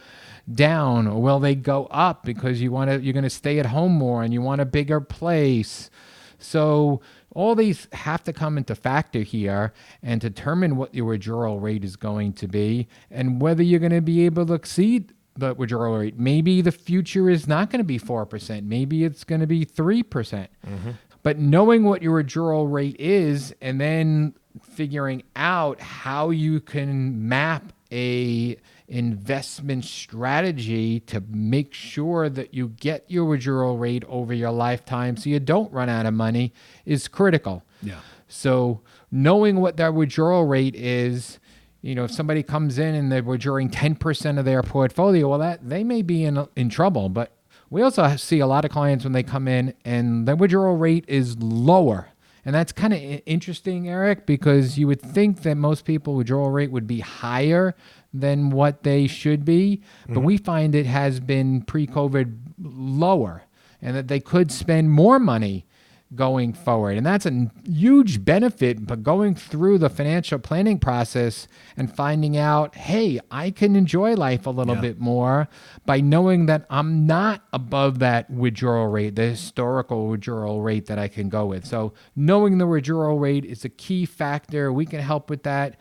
down 0.52 1.06
or 1.06 1.20
will 1.20 1.40
they 1.40 1.54
go 1.54 1.86
up 1.86 2.24
because 2.24 2.60
you 2.60 2.70
want 2.70 2.90
to 2.90 3.00
you're 3.00 3.12
going 3.12 3.24
to 3.24 3.30
stay 3.30 3.58
at 3.58 3.66
home 3.66 3.92
more 3.92 4.22
and 4.22 4.32
you 4.32 4.40
want 4.40 4.60
a 4.60 4.66
bigger 4.66 5.00
place? 5.00 5.90
So 6.38 7.00
all 7.34 7.54
these 7.54 7.88
have 7.92 8.22
to 8.24 8.32
come 8.32 8.56
into 8.56 8.74
factor 8.74 9.20
here 9.20 9.72
and 10.02 10.20
determine 10.20 10.76
what 10.76 10.94
your 10.94 11.06
withdrawal 11.06 11.60
rate 11.60 11.84
is 11.84 11.96
going 11.96 12.32
to 12.34 12.48
be 12.48 12.88
and 13.10 13.40
whether 13.40 13.62
you're 13.62 13.80
going 13.80 13.92
to 13.92 14.00
be 14.00 14.24
able 14.26 14.46
to 14.46 14.54
exceed 14.54 15.12
the 15.34 15.54
withdrawal 15.54 15.98
rate. 15.98 16.18
Maybe 16.18 16.62
the 16.62 16.72
future 16.72 17.28
is 17.28 17.46
not 17.46 17.70
going 17.70 17.80
to 17.80 17.84
be 17.84 17.98
4%. 17.98 18.64
Maybe 18.64 19.04
it's 19.04 19.24
going 19.24 19.40
to 19.40 19.46
be 19.46 19.66
3%. 19.66 20.08
percent 20.10 20.50
mm 20.66 20.78
hmm 20.78 20.90
but 21.26 21.40
knowing 21.40 21.82
what 21.82 22.02
your 22.02 22.14
withdrawal 22.14 22.68
rate 22.68 22.94
is 23.00 23.52
and 23.60 23.80
then 23.80 24.32
figuring 24.62 25.24
out 25.34 25.80
how 25.80 26.30
you 26.30 26.60
can 26.60 27.28
map 27.28 27.72
a 27.90 28.56
investment 28.88 29.84
strategy 29.84 31.00
to 31.00 31.22
make 31.28 31.74
sure 31.74 32.28
that 32.28 32.54
you 32.54 32.68
get 32.68 33.04
your 33.08 33.24
withdrawal 33.24 33.76
rate 33.78 34.04
over 34.08 34.32
your 34.32 34.52
lifetime 34.52 35.16
so 35.16 35.28
you 35.28 35.40
don't 35.40 35.72
run 35.72 35.88
out 35.88 36.06
of 36.06 36.14
money 36.14 36.52
is 36.84 37.08
critical. 37.08 37.64
Yeah. 37.82 38.00
So 38.28 38.82
knowing 39.10 39.56
what 39.60 39.76
that 39.76 39.94
withdrawal 39.94 40.44
rate 40.44 40.74
is, 40.74 41.38
you 41.82 41.94
know, 41.94 42.04
if 42.04 42.12
somebody 42.12 42.42
comes 42.42 42.78
in 42.78 42.94
and 42.94 43.10
they're 43.10 43.22
withdrawing 43.22 43.70
10% 43.70 44.38
of 44.38 44.44
their 44.44 44.62
portfolio, 44.62 45.28
well 45.28 45.38
that 45.38 45.68
they 45.68 45.84
may 45.84 46.02
be 46.02 46.24
in 46.24 46.46
in 46.56 46.68
trouble, 46.68 47.08
but 47.08 47.32
we 47.70 47.82
also 47.82 48.16
see 48.16 48.38
a 48.38 48.46
lot 48.46 48.64
of 48.64 48.70
clients 48.70 49.04
when 49.04 49.12
they 49.12 49.22
come 49.22 49.48
in 49.48 49.74
and 49.84 50.26
their 50.26 50.36
withdrawal 50.36 50.76
rate 50.76 51.04
is 51.08 51.36
lower 51.38 52.08
And 52.44 52.54
that's 52.54 52.70
kind 52.70 52.94
of 52.94 53.00
interesting, 53.26 53.88
Eric, 53.88 54.24
because 54.24 54.78
you 54.78 54.86
would 54.86 55.02
think 55.02 55.42
that 55.42 55.56
most 55.56 55.84
people 55.84 56.14
withdrawal 56.14 56.50
rate 56.50 56.70
would 56.70 56.86
be 56.86 57.00
higher 57.00 57.74
than 58.20 58.50
what 58.50 58.82
they 58.82 59.06
should 59.06 59.44
be, 59.44 59.82
but 60.06 60.14
mm-hmm. 60.14 60.24
we 60.24 60.36
find 60.36 60.74
it 60.74 60.86
has 60.86 61.20
been 61.20 61.62
pre-COVID 61.62 62.36
lower 62.62 63.42
and 63.82 63.96
that 63.96 64.08
they 64.08 64.20
could 64.20 64.50
spend 64.50 64.90
more 64.90 65.18
money 65.18 65.66
going 66.14 66.52
forward. 66.52 66.96
And 66.96 67.04
that's 67.04 67.26
a 67.26 67.50
huge 67.64 68.24
benefit, 68.24 68.86
but 68.86 69.02
going 69.02 69.34
through 69.34 69.78
the 69.78 69.90
financial 69.90 70.38
planning 70.38 70.78
process 70.78 71.48
and 71.76 71.92
finding 71.92 72.36
out, 72.36 72.76
hey, 72.76 73.18
I 73.30 73.50
can 73.50 73.74
enjoy 73.74 74.14
life 74.14 74.46
a 74.46 74.50
little 74.50 74.76
Yeah. 74.76 74.82
bit 74.82 75.00
more 75.00 75.48
by 75.84 76.00
knowing 76.00 76.46
that 76.46 76.64
I'm 76.70 77.06
not 77.06 77.42
above 77.52 77.98
that 77.98 78.30
withdrawal 78.30 78.86
rate, 78.86 79.16
the 79.16 79.30
historical 79.30 80.06
withdrawal 80.06 80.62
rate 80.62 80.86
that 80.86 80.98
I 80.98 81.08
can 81.08 81.28
go 81.28 81.46
with. 81.46 81.66
So 81.66 81.92
knowing 82.14 82.58
the 82.58 82.68
withdrawal 82.68 83.18
rate 83.18 83.44
is 83.44 83.64
a 83.64 83.68
key 83.68 84.06
factor. 84.06 84.72
We 84.72 84.86
can 84.86 85.00
help 85.00 85.28
with 85.28 85.42
that. 85.42 85.76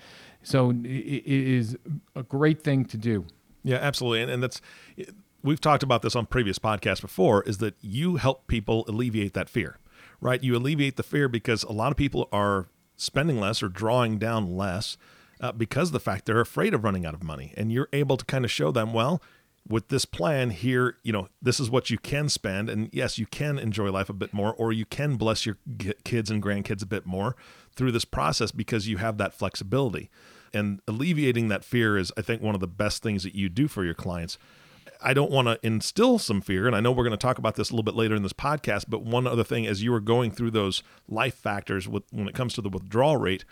So 0.45 0.69
it 0.69 1.25
is 1.25 1.77
a 2.15 2.23
great 2.23 2.63
thing 2.63 2.85
to 2.85 2.97
do. 2.97 3.25
Yeah, 3.63 3.77
absolutely. 3.77 4.21
And, 4.21 4.31
and 4.31 4.43
that's 4.43 4.61
we've 5.43 5.59
talked 5.59 5.83
about 5.83 6.01
this 6.01 6.15
on 6.15 6.27
previous 6.27 6.59
podcasts 6.59 7.01
before 7.01 7.43
is 7.43 7.57
that 7.57 7.75
you 7.81 8.15
help 8.17 8.47
people 8.47 8.85
alleviate 8.87 9.33
that 9.33 9.49
fear. 9.49 9.79
Right? 10.21 10.41
You 10.41 10.55
alleviate 10.55 10.95
the 10.95 11.03
fear 11.03 11.27
because 11.27 11.63
a 11.63 11.71
lot 11.71 11.91
of 11.91 11.97
people 11.97 12.29
are 12.31 12.67
spending 12.95 13.39
less 13.39 13.61
or 13.61 13.67
drawing 13.67 14.17
down 14.17 14.55
less 14.55 14.97
uh, 15.41 15.51
because 15.51 15.89
of 15.89 15.93
the 15.93 15.99
fact 15.99 16.25
they're 16.25 16.39
afraid 16.39 16.73
of 16.73 16.83
running 16.83 17.05
out 17.05 17.13
of 17.13 17.23
money. 17.23 17.53
And 17.57 17.71
you're 17.71 17.89
able 17.91 18.17
to 18.17 18.25
kind 18.25 18.45
of 18.45 18.51
show 18.51 18.71
them, 18.71 18.93
well, 18.93 19.21
with 19.67 19.89
this 19.89 20.05
plan 20.05 20.51
here, 20.51 20.97
you 21.03 21.11
know, 21.11 21.27
this 21.41 21.59
is 21.59 21.69
what 21.69 21.89
you 21.89 21.97
can 21.97 22.29
spend. 22.29 22.69
And 22.69 22.89
yes, 22.93 23.17
you 23.17 23.25
can 23.25 23.57
enjoy 23.57 23.91
life 23.91 24.09
a 24.09 24.13
bit 24.13 24.33
more, 24.33 24.53
or 24.53 24.71
you 24.71 24.85
can 24.85 25.15
bless 25.15 25.45
your 25.45 25.57
kids 26.03 26.29
and 26.29 26.41
grandkids 26.41 26.83
a 26.83 26.87
bit 26.87 27.05
more 27.05 27.35
through 27.75 27.91
this 27.91 28.05
process 28.05 28.51
because 28.51 28.87
you 28.87 28.97
have 28.97 29.17
that 29.17 29.33
flexibility. 29.33 30.09
And 30.55 30.81
alleviating 30.87 31.49
that 31.49 31.63
fear 31.63 31.97
is, 31.97 32.11
I 32.17 32.21
think, 32.21 32.41
one 32.41 32.55
of 32.55 32.61
the 32.61 32.67
best 32.67 33.03
things 33.03 33.23
that 33.23 33.35
you 33.35 33.49
do 33.49 33.67
for 33.67 33.83
your 33.85 33.93
clients. 33.93 34.37
I 35.01 35.13
don't 35.13 35.29
want 35.29 35.47
to 35.47 35.59
instill 35.61 36.17
some 36.17 36.41
fear, 36.41 36.65
and 36.65 36.75
I 36.75 36.79
know 36.79 36.91
we're 36.91 37.03
going 37.03 37.11
to 37.11 37.17
talk 37.17 37.37
about 37.37 37.55
this 37.55 37.69
a 37.69 37.73
little 37.73 37.83
bit 37.83 37.95
later 37.95 38.15
in 38.15 38.23
this 38.23 38.33
podcast. 38.33 38.85
But 38.87 39.03
one 39.03 39.27
other 39.27 39.43
thing, 39.43 39.67
as 39.67 39.83
you 39.83 39.91
were 39.91 39.99
going 39.99 40.31
through 40.31 40.51
those 40.51 40.81
life 41.07 41.35
factors 41.35 41.87
with, 41.87 42.03
when 42.11 42.27
it 42.27 42.33
comes 42.33 42.53
to 42.53 42.61
the 42.61 42.69
withdrawal 42.69 43.17
rate, 43.17 43.45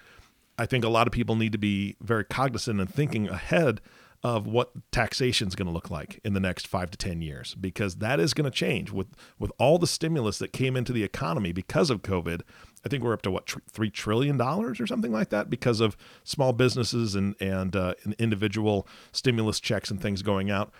I 0.58 0.66
think 0.66 0.84
a 0.84 0.90
lot 0.90 1.06
of 1.06 1.14
people 1.14 1.36
need 1.36 1.52
to 1.52 1.58
be 1.58 1.98
very 2.02 2.24
cognizant 2.24 2.80
and 2.80 2.92
thinking 2.92 3.28
ahead 3.28 3.82
of 4.24 4.48
what 4.48 4.72
taxation 4.92 5.50
is 5.50 5.56
going 5.56 5.68
to 5.68 5.74
look 5.74 5.92
like 5.92 6.22
in 6.24 6.34
the 6.34 6.40
next 6.40 6.66
five 6.66 6.90
to 6.92 6.98
ten 6.98 7.22
years, 7.22 7.56
because 7.56 7.96
that 7.96 8.22
is 8.22 8.34
going 8.34 8.50
to 8.50 8.58
change 8.58 8.92
with 8.92 9.08
with 9.38 9.52
all 9.60 9.78
the 9.78 9.86
stimulus 9.86 10.40
that 10.40 10.54
came 10.54 10.78
into 10.78 10.94
the 10.94 11.04
economy 11.04 11.52
because 11.52 11.90
of 11.90 12.02
COVID. 12.02 12.42
I 12.86 12.90
think 12.90 13.04
we're 13.04 13.14
up 13.14 13.22
to 13.24 13.32
what 13.32 13.46
tr- 13.46 13.60
three 13.70 13.90
trillion 13.90 14.38
dollars 14.38 14.80
or 14.80 14.88
something 14.88 15.12
like 15.12 15.30
that 15.30 15.50
because 15.50 15.80
of 15.80 15.96
small 16.24 16.54
businesses 16.54 17.16
and 17.16 17.36
and, 17.42 17.76
uh, 17.76 17.94
and 18.04 18.14
individual 18.20 18.88
stimulus 19.12 19.60
checks 19.60 19.90
and 19.90 20.02
things 20.02 20.22
going 20.22 20.52
out 20.52 20.74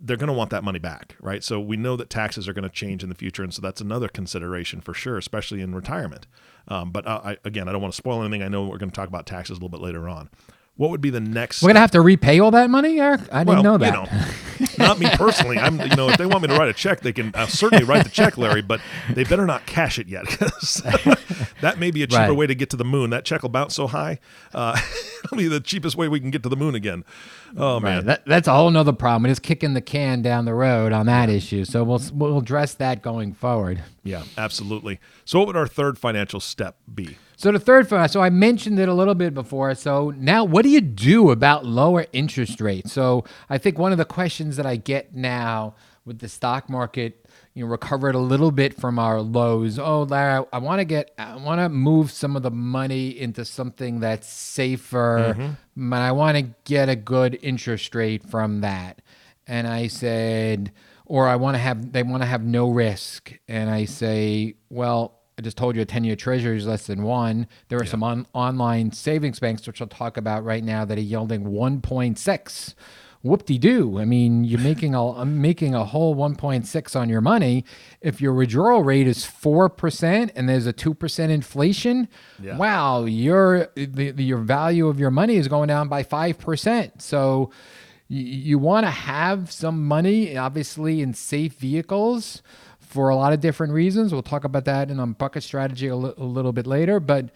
they're 0.00 0.16
going 0.16 0.28
to 0.28 0.32
want 0.32 0.50
that 0.50 0.62
money 0.62 0.78
back, 0.78 1.16
right? 1.20 1.42
So 1.42 1.58
we 1.60 1.76
know 1.76 1.96
that 1.96 2.08
taxes 2.08 2.46
are 2.46 2.52
going 2.52 2.62
to 2.62 2.70
change 2.70 3.02
in 3.02 3.08
the 3.08 3.14
future, 3.14 3.42
and 3.42 3.52
so 3.52 3.60
that's 3.60 3.80
another 3.80 4.08
consideration 4.08 4.80
for 4.80 4.94
sure, 4.94 5.18
especially 5.18 5.60
in 5.60 5.74
retirement. 5.74 6.26
Um, 6.68 6.92
but 6.92 7.06
uh, 7.06 7.20
I, 7.24 7.36
again, 7.44 7.68
I 7.68 7.72
don't 7.72 7.82
want 7.82 7.92
to 7.92 7.96
spoil 7.96 8.22
anything. 8.22 8.42
I 8.42 8.48
know 8.48 8.64
we're 8.64 8.78
going 8.78 8.90
to 8.90 8.94
talk 8.94 9.08
about 9.08 9.26
taxes 9.26 9.52
a 9.52 9.54
little 9.54 9.68
bit 9.68 9.80
later 9.80 10.08
on. 10.08 10.30
What 10.76 10.90
would 10.90 11.00
be 11.02 11.10
the 11.10 11.20
next? 11.20 11.62
We're 11.62 11.68
gonna 11.68 11.80
have 11.80 11.90
to 11.92 12.00
repay 12.00 12.40
all 12.40 12.50
that 12.52 12.70
money, 12.70 12.98
Eric. 12.98 13.20
I 13.30 13.44
didn't 13.44 13.62
know 13.62 13.76
that. 13.78 13.86
You 13.86 14.66
know, 14.66 14.76
not 14.78 14.98
me 14.98 15.06
personally. 15.12 15.58
I'm, 15.58 15.78
you 15.80 15.94
know, 15.96 16.08
if 16.08 16.16
they 16.16 16.24
want 16.24 16.42
me 16.42 16.48
to 16.48 16.54
write 16.56 16.68
a 16.68 16.72
check, 16.72 17.00
they 17.02 17.12
can 17.12 17.30
I'll 17.34 17.46
certainly 17.46 17.84
write 17.84 18.04
the 18.04 18.10
check, 18.10 18.38
Larry. 18.38 18.62
But 18.62 18.80
they 19.12 19.24
better 19.24 19.44
not 19.44 19.66
cash 19.66 19.98
it 19.98 20.08
yet, 20.08 20.24
'cause 20.28 20.82
that 21.60 21.78
may 21.78 21.90
be 21.90 22.02
a 22.02 22.06
cheaper 22.06 22.22
Right. 22.22 22.36
way 22.36 22.46
to 22.46 22.54
get 22.54 22.70
to 22.70 22.76
the 22.76 22.84
moon. 22.86 23.10
That 23.10 23.24
check 23.26 23.42
will 23.42 23.50
bounce 23.50 23.74
so 23.74 23.86
high, 23.86 24.18
uh, 24.54 24.80
it'll 25.24 25.36
be 25.36 25.46
the 25.48 25.60
cheapest 25.60 25.96
way 25.96 26.08
we 26.08 26.20
can 26.20 26.30
get 26.30 26.42
to 26.44 26.48
the 26.48 26.56
moon 26.56 26.74
again. 26.74 27.04
Oh 27.56 27.74
Right. 27.74 27.82
man, 27.96 28.06
That, 28.06 28.24
that's 28.24 28.48
a 28.48 28.54
whole 28.54 28.70
nother 28.70 28.92
problem. 28.94 29.26
It 29.26 29.32
is 29.32 29.38
kicking 29.38 29.74
the 29.74 29.82
can 29.82 30.22
down 30.22 30.46
the 30.46 30.54
road 30.54 30.92
on 30.92 31.04
that 31.06 31.28
issue. 31.28 31.64
So 31.66 31.84
we'll 31.84 32.00
we'll 32.14 32.38
address 32.38 32.72
that 32.74 33.02
going 33.02 33.34
forward. 33.34 33.82
yeah, 34.04 34.22
absolutely. 34.38 35.00
So, 35.26 35.38
what 35.38 35.48
would 35.48 35.56
our 35.56 35.66
third 35.66 35.98
financial 35.98 36.40
step 36.40 36.76
be? 36.92 37.18
So 37.42 37.50
the 37.50 37.58
third 37.58 37.90
one, 37.90 38.08
so 38.08 38.20
I 38.20 38.30
mentioned 38.30 38.78
it 38.78 38.88
a 38.88 38.94
little 38.94 39.16
bit 39.16 39.34
before. 39.34 39.74
So 39.74 40.10
now, 40.16 40.44
what 40.44 40.62
do 40.62 40.68
you 40.68 40.80
do 40.80 41.32
about 41.32 41.66
lower 41.66 42.06
interest 42.12 42.60
rates? 42.60 42.92
So 42.92 43.24
I 43.50 43.58
think 43.58 43.80
one 43.80 43.90
of 43.90 43.98
the 43.98 44.04
questions 44.04 44.54
that 44.58 44.64
I 44.64 44.76
get 44.76 45.16
now 45.16 45.74
with 46.04 46.20
the 46.20 46.28
stock 46.28 46.70
market, 46.70 47.26
you 47.54 47.64
know, 47.64 47.70
recovered 47.72 48.14
a 48.14 48.20
little 48.20 48.52
bit 48.52 48.78
from 48.78 48.96
our 48.96 49.20
lows. 49.20 49.76
Oh, 49.76 50.04
Larry, 50.04 50.44
I 50.52 50.58
want 50.58 50.82
to 50.82 50.84
get, 50.84 51.10
I 51.18 51.34
want 51.34 51.60
to 51.60 51.68
move 51.68 52.12
some 52.12 52.36
of 52.36 52.44
the 52.44 52.52
money 52.52 53.08
into 53.18 53.44
something 53.44 53.98
that's 53.98 54.28
safer, 54.28 55.34
mm-hmm. 55.36 55.90
but 55.90 56.00
I 56.00 56.12
want 56.12 56.36
to 56.36 56.42
get 56.62 56.88
a 56.88 56.94
good 56.94 57.36
interest 57.42 57.92
rate 57.96 58.22
from 58.22 58.60
that. 58.60 59.02
And 59.48 59.66
I 59.66 59.88
said, 59.88 60.70
or 61.06 61.26
I 61.26 61.34
want 61.34 61.56
to 61.56 61.58
have, 61.58 61.90
they 61.90 62.04
want 62.04 62.22
to 62.22 62.28
have 62.28 62.44
no 62.44 62.70
risk. 62.70 63.36
And 63.48 63.68
I 63.68 63.86
say, 63.86 64.54
well, 64.70 65.21
I 65.42 65.44
just 65.44 65.56
told 65.56 65.74
you 65.74 65.82
a 65.82 65.84
10 65.84 66.04
year 66.04 66.14
treasury 66.14 66.56
is 66.56 66.68
less 66.68 66.86
than 66.86 67.02
one. 67.02 67.48
There 67.68 67.80
are 67.80 67.84
some 67.84 68.04
on, 68.04 68.28
online 68.32 68.92
savings 68.92 69.40
banks, 69.40 69.66
which 69.66 69.80
I'll 69.80 69.88
talk 69.88 70.16
about 70.16 70.44
right 70.44 70.62
now, 70.62 70.84
that 70.84 70.96
are 70.96 71.00
yielding 71.00 71.46
1.6. 71.46 72.74
Whoop 73.22 73.44
de 73.44 73.58
doo. 73.58 73.98
I 73.98 74.04
mean, 74.04 74.44
you're 74.44 74.60
making 74.72 74.94
a 74.94 75.04
I'm 75.14 75.40
making 75.42 75.74
a 75.74 75.84
whole 75.84 76.14
1.6 76.14 76.94
on 76.94 77.08
your 77.08 77.20
money. 77.20 77.64
If 78.00 78.20
your 78.20 78.34
withdrawal 78.34 78.84
rate 78.84 79.08
is 79.08 79.24
4% 79.24 80.30
and 80.36 80.48
there's 80.48 80.68
a 80.68 80.72
2% 80.72 81.28
inflation, 81.30 82.08
Yeah. 82.40 82.56
wow, 82.56 83.04
your 83.04 83.68
the, 83.74 84.12
the, 84.12 84.22
your 84.22 84.38
value 84.38 84.86
of 84.86 85.00
your 85.00 85.10
money 85.10 85.38
is 85.38 85.48
going 85.48 85.66
down 85.66 85.88
by 85.88 86.04
5%. 86.04 87.02
So 87.02 87.50
you, 88.06 88.22
you 88.22 88.58
want 88.60 88.86
to 88.86 88.90
have 88.90 89.50
some 89.50 89.88
money, 89.88 90.36
obviously, 90.36 91.00
in 91.00 91.14
safe 91.14 91.54
vehicles 91.54 92.42
for 92.92 93.08
a 93.08 93.16
lot 93.16 93.32
of 93.32 93.40
different 93.40 93.72
reasons. 93.72 94.12
We'll 94.12 94.22
talk 94.22 94.44
about 94.44 94.64
that 94.66 94.90
in 94.90 95.00
a 95.00 95.06
bucket 95.06 95.42
strategy 95.42 95.88
a 95.88 95.96
little 95.96 96.52
bit 96.52 96.66
later. 96.66 97.00
But 97.00 97.30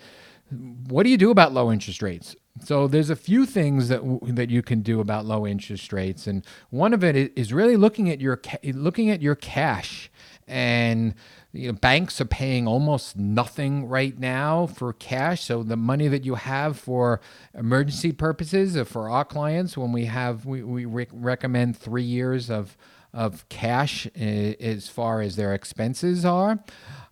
what 0.88 1.02
do 1.02 1.10
you 1.10 1.16
do 1.16 1.30
about 1.30 1.52
low 1.52 1.72
interest 1.72 2.02
rates? 2.02 2.36
So 2.64 2.86
there's 2.86 3.10
a 3.10 3.16
few 3.16 3.44
things 3.44 3.88
that 3.88 3.98
w- 3.98 4.20
that 4.32 4.50
you 4.50 4.62
can 4.62 4.80
do 4.80 5.00
about 5.00 5.26
low 5.26 5.46
interest 5.46 5.92
rates, 5.92 6.26
and 6.26 6.44
one 6.70 6.94
of 6.94 7.04
it 7.04 7.32
is 7.36 7.52
really 7.52 7.76
looking 7.76 8.08
at 8.08 8.20
your 8.20 8.36
ca- 8.36 8.72
looking 8.72 9.10
at 9.10 9.20
your 9.20 9.34
cash. 9.34 10.10
And 10.48 11.14
you 11.52 11.68
know, 11.68 11.72
banks 11.72 12.20
are 12.20 12.26
paying 12.26 12.68
almost 12.68 13.16
nothing 13.16 13.86
right 13.88 14.16
now 14.18 14.66
for 14.66 14.92
cash. 14.92 15.42
So 15.42 15.62
the 15.64 15.76
money 15.76 16.06
that 16.08 16.24
you 16.24 16.36
have 16.36 16.78
for 16.78 17.20
emergency 17.52 18.12
purposes, 18.12 18.76
uh, 18.76 18.84
for 18.84 19.10
our 19.10 19.24
clients, 19.24 19.76
when 19.76 19.90
we 19.92 20.04
have 20.06 20.46
we, 20.46 20.62
we 20.62 20.84
rec- 20.84 21.08
recommend 21.12 21.76
three 21.76 22.04
years 22.04 22.48
of 22.48 22.76
of 23.16 23.48
cash 23.48 24.06
uh, 24.06 24.20
as 24.20 24.88
far 24.88 25.20
as 25.22 25.36
their 25.36 25.54
expenses 25.54 26.24
are. 26.24 26.58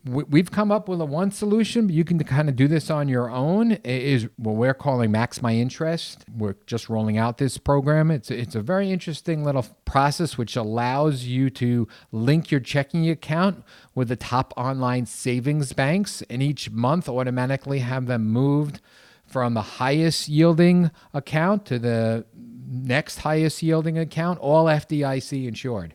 We- 0.05 0.25
We've 0.25 0.51
come 0.51 0.71
up 0.71 0.87
with 0.87 1.01
a 1.01 1.07
one 1.07 1.31
solution, 1.31 1.87
but 1.87 1.95
you 1.95 2.05
can 2.05 2.19
kind 2.25 2.51
of 2.51 2.57
do 2.57 2.69
this 2.69 2.91
on 2.91 3.09
your 3.09 3.31
own. 3.31 3.73
It 3.73 3.85
Is 3.87 4.29
what 4.37 4.55
we're 4.57 4.75
calling 4.75 5.11
Max 5.11 5.41
My 5.41 5.55
Interest. 5.55 6.23
We're 6.37 6.57
just 6.67 6.91
rolling 6.91 7.17
out 7.17 7.39
this 7.39 7.57
program. 7.57 8.11
It's 8.11 8.31
it's 8.31 8.55
a 8.55 8.61
very 8.61 8.91
interesting 8.93 9.45
little 9.45 9.65
process 9.87 10.37
which 10.37 10.57
allows 10.57 11.25
you 11.25 11.49
to 11.51 11.89
link 12.13 12.51
your 12.51 12.61
checking 12.61 13.09
account 13.09 13.65
with 13.95 14.09
the 14.09 14.17
top 14.17 14.53
online 14.59 15.07
savings 15.07 15.73
banks, 15.73 16.23
and 16.29 16.43
each 16.43 16.71
month 16.71 17.09
automatically 17.09 17.79
have 17.79 18.05
them 18.05 18.27
moved 18.31 18.81
from 19.27 19.55
the 19.55 19.63
highest 19.81 20.29
yielding 20.29 20.91
account 21.15 21.65
to 21.65 21.79
the 21.79 22.27
next 22.75 23.19
highest 23.21 23.63
yielding 23.63 23.99
account, 23.99 24.39
all 24.41 24.67
FDIC 24.67 25.47
insured. 25.47 25.95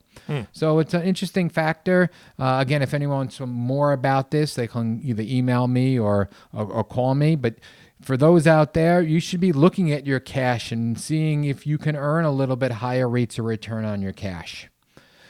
So 0.51 0.79
it's 0.79 0.93
an 0.93 1.03
interesting 1.03 1.50
factor. 1.50 2.09
Uh, 2.38 2.57
again, 2.62 2.81
if 2.81 2.93
anyone 2.93 3.17
wants 3.17 3.39
more 3.39 3.93
about 3.93 4.31
this, 4.31 4.53
they 4.53 4.67
can 4.67 5.01
either 5.03 5.24
email 5.25 5.67
me 5.67 5.98
or, 5.98 6.29
or, 6.53 6.65
or 6.65 6.83
call 6.83 7.15
me. 7.15 7.36
But 7.36 7.55
for 8.01 8.15
those 8.15 8.45
out 8.48 8.74
there, 8.74 9.01
you 9.01 9.19
should 9.19 9.39
be 9.39 9.51
looking 9.51 9.91
at 9.91 10.05
your 10.05 10.19
cash 10.19 10.71
and 10.71 11.00
seeing 11.00 11.45
if 11.45 11.65
you 11.65 11.77
can 11.77 11.95
earn 11.95 12.25
a 12.25 12.31
little 12.31 12.55
bit 12.55 12.74
higher 12.74 13.09
rates 13.09 13.39
of 13.39 13.45
return 13.45 13.86
on 13.86 14.01
your 14.01 14.13
cash. 14.13 14.69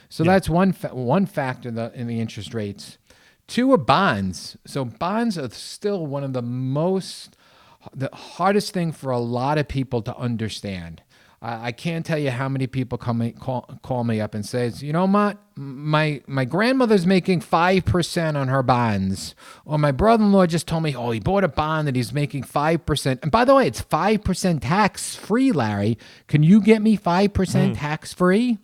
So 0.09 0.23
that's 0.23 0.49
one 0.49 0.73
fa- 0.73 0.93
one 0.93 1.25
factor 1.25 1.69
in 1.69 1.75
the, 1.75 1.91
in 1.93 2.07
the 2.07 2.19
interest 2.19 2.53
rates. 2.53 2.97
Two 3.47 3.71
are 3.71 3.77
bonds. 3.77 4.57
So 4.65 4.85
bonds 4.85 5.37
are 5.37 5.49
still 5.49 6.05
one 6.05 6.23
of 6.23 6.33
the 6.33 6.41
most 6.41 7.35
the 7.93 8.09
hardest 8.13 8.73
thing 8.73 8.91
for 8.91 9.11
a 9.11 9.19
lot 9.19 9.57
of 9.57 9.67
people 9.67 10.01
to 10.01 10.15
understand. 10.17 11.01
I 11.41 11.67
I 11.67 11.71
can't 11.71 12.05
tell 12.05 12.17
you 12.17 12.31
how 12.31 12.49
many 12.49 12.67
people 12.67 12.97
come 12.97 13.19
me, 13.19 13.31
call, 13.31 13.69
call 13.81 14.03
me 14.03 14.19
up 14.19 14.33
and 14.33 14.45
says, 14.45 14.83
you 14.83 14.93
know, 14.93 15.07
Matt, 15.07 15.37
my 15.55 16.21
my 16.27 16.45
grandmother's 16.45 17.05
making 17.05 17.41
five 17.41 17.85
percent 17.85 18.37
on 18.37 18.47
her 18.47 18.63
bonds, 18.63 19.35
or 19.65 19.77
my 19.77 19.91
brother-in-law 19.91 20.47
just 20.47 20.67
told 20.67 20.83
me, 20.83 20.95
oh, 20.95 21.11
he 21.11 21.19
bought 21.19 21.43
a 21.43 21.47
bond 21.47 21.87
and 21.87 21.97
he's 21.97 22.13
making 22.13 22.43
five 22.43 22.85
percent. 22.85 23.19
And 23.23 23.31
by 23.31 23.45
the 23.45 23.55
way, 23.55 23.67
it's 23.67 23.81
five 23.81 24.23
percent 24.23 24.63
tax 24.63 25.15
free, 25.15 25.51
Larry. 25.51 25.97
Can 26.27 26.43
you 26.43 26.61
get 26.61 26.81
me 26.81 26.95
five 26.95 27.33
percent 27.33 27.75
hmm. 27.75 27.79
tax 27.79 28.13
free? 28.13 28.57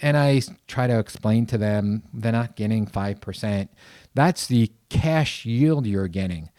And 0.00 0.16
I 0.16 0.42
try 0.68 0.86
to 0.86 0.98
explain 0.98 1.46
to 1.46 1.58
them 1.58 2.04
they're 2.14 2.30
not 2.30 2.54
getting 2.54 2.86
5%. 2.86 3.68
That's 4.14 4.46
the 4.46 4.70
cash 4.88 5.44
yield 5.44 5.88
you're 5.88 6.06
getting 6.06 6.50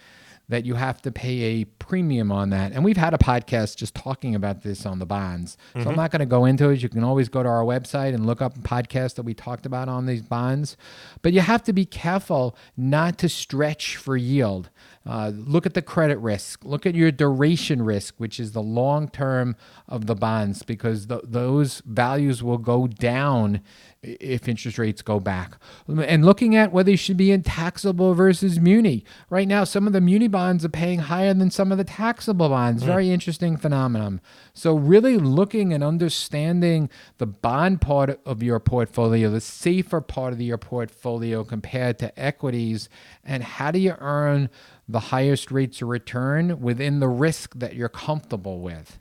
that 0.49 0.65
you 0.65 0.73
have 0.73 1.01
to 1.03 1.11
pay 1.11 1.41
a 1.41 1.65
premium 1.65 2.31
on 2.31 2.49
that. 2.49 2.71
And 2.71 2.83
we've 2.83 2.97
had 2.97 3.13
a 3.13 3.17
podcast 3.17 3.77
just 3.77 3.95
talking 3.95 4.35
about 4.35 4.63
this 4.63 4.85
on 4.85 4.99
the 4.99 5.05
bonds. 5.05 5.57
So 5.73 5.79
I'm 5.79 5.85
mm-hmm. 5.85 5.95
not 5.95 6.11
going 6.11 6.19
to 6.19 6.25
go 6.25 6.45
into 6.45 6.69
it. 6.69 6.81
You 6.81 6.89
can 6.89 7.03
always 7.03 7.29
go 7.29 7.43
to 7.43 7.49
our 7.49 7.63
website 7.63 8.13
and 8.15 8.25
look 8.25 8.41
up 8.41 8.57
a 8.57 8.61
podcast 8.61 9.15
that 9.15 9.23
we 9.23 9.33
talked 9.33 9.65
about 9.65 9.87
on 9.87 10.07
these 10.07 10.23
bonds. 10.23 10.75
But 11.21 11.33
you 11.33 11.41
have 11.41 11.63
to 11.63 11.73
be 11.73 11.85
careful 11.85 12.57
not 12.75 13.19
to 13.19 13.29
stretch 13.29 13.95
for 13.95 14.17
yield. 14.17 14.69
Uh, 15.05 15.31
look 15.33 15.65
at 15.65 15.73
the 15.73 15.81
credit 15.81 16.17
risk. 16.17 16.63
Look 16.65 16.85
at 16.85 16.93
your 16.93 17.11
duration 17.11 17.81
risk, 17.81 18.15
which 18.17 18.39
is 18.39 18.51
the 18.51 18.61
long 18.61 19.07
term 19.07 19.55
of 19.87 20.05
the 20.05 20.15
bonds, 20.15 20.61
because 20.63 21.07
th- 21.07 21.21
those 21.23 21.81
values 21.85 22.43
will 22.43 22.57
go 22.57 22.85
down 22.85 23.61
if 24.01 24.47
interest 24.47 24.77
rates 24.77 25.01
go 25.01 25.19
back. 25.19 25.57
And 25.87 26.25
looking 26.25 26.55
at 26.55 26.71
whether 26.71 26.91
you 26.91 26.97
should 26.97 27.17
be 27.17 27.31
in 27.31 27.43
taxable 27.43 28.13
versus 28.13 28.59
muni. 28.59 29.03
Right 29.29 29.47
now, 29.47 29.63
some 29.63 29.87
of 29.87 29.93
the 29.93 30.01
muni 30.01 30.27
bonds 30.27 30.63
are 30.63 30.69
paying 30.69 30.99
higher 30.99 31.33
than 31.33 31.51
some 31.51 31.71
of 31.71 31.77
the 31.77 31.83
taxable 31.83 32.49
bonds. 32.49 32.83
Very 32.83 33.09
interesting 33.09 33.57
phenomenon. 33.57 34.21
So, 34.53 34.75
really 34.75 35.17
looking 35.17 35.73
and 35.73 35.83
understanding 35.83 36.89
the 37.17 37.25
bond 37.25 37.81
part 37.81 38.19
of 38.25 38.41
your 38.41 38.59
portfolio, 38.59 39.29
the 39.29 39.41
safer 39.41 40.01
part 40.01 40.33
of 40.33 40.41
your 40.41 40.57
portfolio 40.57 41.43
compared 41.43 41.99
to 41.99 42.17
equities, 42.19 42.89
and 43.23 43.43
how 43.43 43.71
do 43.71 43.79
you 43.79 43.95
earn 43.99 44.49
the 44.89 44.99
highest 44.99 45.51
rates 45.51 45.81
of 45.81 45.87
return 45.87 46.59
within 46.59 46.99
the 46.99 47.07
risk 47.07 47.53
that 47.59 47.75
you're 47.75 47.87
comfortable 47.87 48.59
with. 48.59 48.99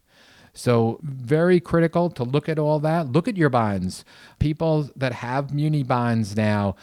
So, 0.52 0.98
very 1.02 1.60
critical 1.60 2.10
to 2.10 2.24
look 2.24 2.48
at 2.48 2.58
all 2.58 2.78
that. 2.80 3.10
Look 3.10 3.28
at 3.28 3.36
your 3.36 3.48
bonds. 3.48 4.04
People 4.38 4.90
that 4.96 5.12
have 5.12 5.54
muni 5.54 5.82
bonds 5.82 6.36
now, 6.36 6.74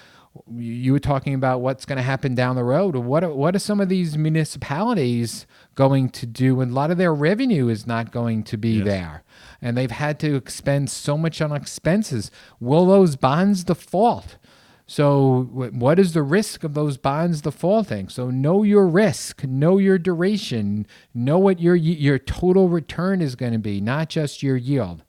you 0.49 0.93
were 0.93 0.99
talking 0.99 1.33
about 1.33 1.61
what's 1.61 1.85
going 1.85 1.97
to 1.97 2.03
happen 2.03 2.35
down 2.35 2.55
the 2.55 2.63
road. 2.63 2.95
What 2.95 3.23
are, 3.23 3.33
what 3.33 3.55
are 3.55 3.59
some 3.59 3.79
of 3.79 3.89
these 3.89 4.17
municipalities 4.17 5.45
going 5.75 6.09
to 6.09 6.25
do? 6.25 6.61
And 6.61 6.71
a 6.71 6.73
lot 6.73 6.89
of 6.89 6.97
their 6.97 7.13
revenue 7.13 7.67
is 7.67 7.85
not 7.85 8.11
going 8.11 8.43
to 8.43 8.57
be 8.57 8.81
there. 8.81 9.23
And 9.61 9.77
they've 9.77 9.91
had 9.91 10.19
to 10.21 10.35
expend 10.35 10.89
so 10.89 11.17
much 11.17 11.41
on 11.41 11.51
expenses. 11.51 12.31
Will 12.59 12.85
those 12.85 13.15
bonds 13.15 13.63
default? 13.63 14.37
So, 14.87 15.49
what 15.51 15.97
is 15.97 16.13
the 16.13 16.21
risk 16.21 16.63
of 16.63 16.75
those 16.75 16.97
bonds 16.97 17.41
defaulting? 17.41 18.07
So, 18.07 18.29
know 18.29 18.61
your 18.61 18.87
risk, 18.87 19.43
know 19.43 19.79
your 19.79 19.97
duration, 19.97 20.85
know 21.11 21.39
what 21.39 21.59
your 21.59 21.75
your 21.75 22.19
total 22.19 22.69
return 22.69 23.19
is 23.19 23.35
going 23.35 23.53
to 23.53 23.59
be, 23.59 23.81
not 23.81 24.09
just 24.09 24.43
your 24.43 24.57
yield. 24.57 25.03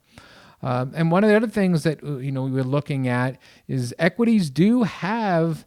Um, 0.63 0.93
and 0.95 1.11
one 1.11 1.23
of 1.23 1.29
the 1.29 1.35
other 1.35 1.47
things 1.47 1.83
that 1.83 2.03
uh, 2.03 2.17
you 2.17 2.31
know 2.31 2.43
we 2.43 2.51
were 2.51 2.63
looking 2.63 3.07
at 3.07 3.37
is 3.67 3.93
equities 3.99 4.49
do 4.49 4.81
have 4.83 5.65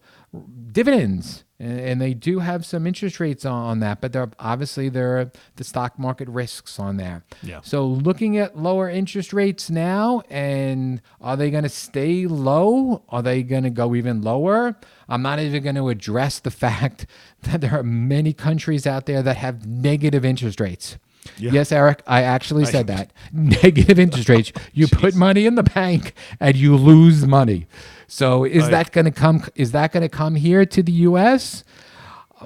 dividends, 0.73 1.45
and, 1.61 1.79
and 1.79 2.01
they 2.01 2.15
do 2.15 2.39
have 2.39 2.65
some 2.65 2.87
interest 2.87 3.21
rates 3.21 3.45
on, 3.45 3.53
on 3.53 3.81
that, 3.81 4.01
but 4.01 4.13
there 4.13 4.31
obviously 4.39 4.89
there 4.89 5.19
are 5.21 5.31
the 5.57 5.65
stock 5.65 5.99
market 5.99 6.29
risks 6.29 6.81
on 6.81 6.97
there. 6.97 7.23
Yeah. 7.43 7.61
So 7.63 7.87
looking 7.87 8.39
at 8.39 8.57
lower 8.57 8.89
interest 8.89 9.33
rates 9.33 9.69
now, 9.71 10.23
and 10.31 11.03
are 11.21 11.37
they 11.37 11.51
going 11.51 11.65
to 11.65 11.69
stay 11.69 12.27
low? 12.27 13.03
Are 13.11 13.23
they 13.23 13.43
going 13.43 13.65
to 13.65 13.71
go 13.71 13.95
even 13.95 14.23
lower? 14.23 14.75
I'm 15.09 15.23
not 15.23 15.39
even 15.39 15.63
going 15.63 15.77
to 15.77 15.91
address 15.91 16.41
the 16.41 16.51
fact 16.65 17.07
that 17.43 17.61
there 17.61 17.79
are 17.79 17.85
many 17.85 18.33
countries 18.33 18.87
out 18.87 19.07
there 19.07 19.23
that 19.23 19.37
have 19.37 19.67
negative 19.67 20.25
interest 20.25 20.61
rates. 20.61 20.97
Yeah. 21.37 21.53
Yes, 21.53 21.73
Eric, 21.73 22.03
I 22.07 22.23
actually 22.23 22.65
said 22.65 22.87
that. 22.87 23.13
Negative 23.33 23.99
oh, 23.99 24.03
interest 24.03 24.29
rates. 24.29 24.53
You 24.73 24.89
put 24.89 25.15
money 25.15 25.47
in 25.47 25.55
the 25.55 25.63
bank 25.63 26.15
and 26.39 26.57
you 26.57 26.77
lose 26.77 27.27
money. 27.27 27.67
So 28.07 28.45
is 28.45 28.63
Right. 28.65 28.71
that 28.71 28.93
going 28.93 29.05
to 29.05 29.11
come 29.11 29.45
is 29.55 29.73
that 29.73 29.93
going 29.93 30.03
to 30.03 30.09
come 30.09 30.35
here 30.35 30.65
to 30.67 30.83
the 30.83 30.93
US? 30.93 31.63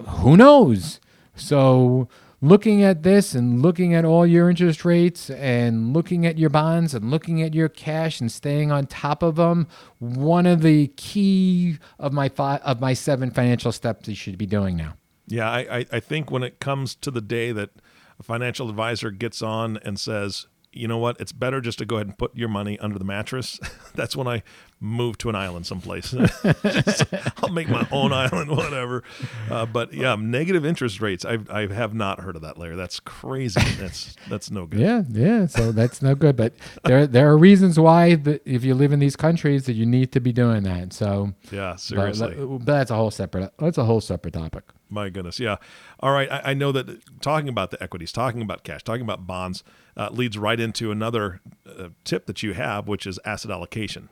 who 0.09 0.37
knows? 0.37 1.01
So, 1.37 2.09
looking 2.41 2.83
at 2.83 3.03
this 3.03 3.35
and 3.35 3.63
looking 3.63 3.95
at 3.95 4.05
all 4.05 4.27
your 4.27 4.51
interest 4.51 4.85
rates 4.85 5.31
and 5.31 5.93
looking 5.93 6.27
at 6.27 6.39
your 6.39 6.51
bonds 6.51 6.95
and 6.95 7.11
looking 7.11 7.43
at 7.43 7.55
your 7.55 7.69
cash 7.69 8.21
and 8.21 8.31
staying 8.31 8.71
on 8.71 8.87
top 8.87 9.23
of 9.23 9.37
them, 9.37 9.67
one 9.99 10.47
of 10.47 10.63
the 10.63 10.89
key 10.97 11.79
of 11.99 12.13
my 12.13 12.29
five 12.29 12.61
of 12.63 12.81
my 12.81 12.93
seven 12.93 13.31
financial 13.31 13.73
steps 13.73 14.09
you 14.09 14.15
should 14.15 14.39
be 14.39 14.47
doing 14.47 14.77
now. 14.77 14.95
Yeah, 15.27 15.51
I, 15.51 15.79
I, 15.79 15.87
I 15.93 16.01
think 16.01 16.31
when 16.31 16.43
it 16.43 16.61
comes 16.61 16.95
to 16.97 17.11
the 17.11 17.23
day 17.23 17.51
that 17.53 17.71
a 18.19 18.23
financial 18.23 18.69
advisor 18.69 19.11
gets 19.11 19.43
on 19.43 19.79
and 19.79 19.99
says, 19.99 20.47
you 20.73 20.89
know 20.89 20.99
what, 20.99 21.21
it's 21.21 21.33
better 21.33 21.61
just 21.61 21.79
to 21.79 21.87
go 21.87 21.97
ahead 21.97 22.09
and 22.09 22.19
put 22.19 22.37
your 22.37 22.49
money 22.49 22.79
under 22.81 22.99
the 22.99 23.05
mattress. 23.05 23.61
That's 23.95 24.17
when 24.17 24.27
I 24.27 24.43
move 24.85 25.17
to 25.19 25.29
an 25.31 25.35
island 25.35 25.67
someplace. 25.67 26.11
Just- 26.63 27.05
I'll 27.43 27.49
make 27.49 27.69
my 27.69 27.87
own 27.91 28.13
island, 28.25 28.51
whatever. 28.51 29.03
Uh, 29.51 29.67
but 29.67 29.93
yeah, 29.93 30.15
negative 30.17 30.65
interest 30.65 31.01
rates. 31.01 31.25
I 31.25 31.39
I 31.51 31.67
have 31.73 31.95
not 31.95 32.21
heard 32.21 32.37
of 32.37 32.43
that, 32.43 32.59
Larry. 32.59 32.77
That's 32.77 33.01
crazy. 33.01 33.61
That's 33.79 34.15
that's 34.29 34.51
no 34.51 34.67
good. 34.67 34.81
Yeah, 34.81 35.03
yeah. 35.11 35.47
So 35.47 35.73
that's 35.73 36.03
no 36.03 36.15
good. 36.15 36.37
But 36.37 36.53
there 36.85 37.07
there 37.07 37.29
are 37.31 37.39
reasons 37.39 37.79
why 37.81 38.19
if 38.45 38.63
you 38.65 38.75
live 38.75 38.93
in 38.93 38.99
these 39.01 39.17
countries 39.17 39.65
that 39.67 39.73
you 39.75 39.87
need 39.87 40.13
to 40.13 40.21
be 40.21 40.33
doing 40.33 40.63
that. 40.65 40.93
So 40.93 41.33
Yeah, 41.51 41.73
but, 41.73 41.81
seriously. 41.81 42.35
but 42.37 42.65
that's 42.67 42.91
a 42.91 42.95
whole 42.97 43.11
separate 43.11 43.53
that's 43.59 43.79
a 43.79 43.85
whole 43.85 44.01
separate 44.01 44.35
topic. 44.35 44.65
My 44.91 45.09
goodness, 45.09 45.41
yeah. 45.41 45.57
All 46.01 46.13
right, 46.13 46.31
I, 46.31 46.51
I 46.51 46.55
know 46.55 46.71
that 46.73 47.21
talking 47.21 47.49
about 47.49 47.71
the 47.73 47.83
equities, 47.83 48.13
talking 48.13 48.43
about 48.43 48.63
cash, 48.63 48.85
talking 48.85 49.03
about 49.03 49.27
bonds 49.27 49.65
uh, 49.97 50.11
leads 50.13 50.37
right 50.39 50.61
into 50.61 50.93
another 50.93 51.41
uh, 51.67 51.89
tip 52.05 52.27
that 52.27 52.43
you 52.43 52.53
have, 52.53 52.87
which 52.87 53.07
is 53.07 53.19
asset 53.25 53.51
allocation. 53.51 54.09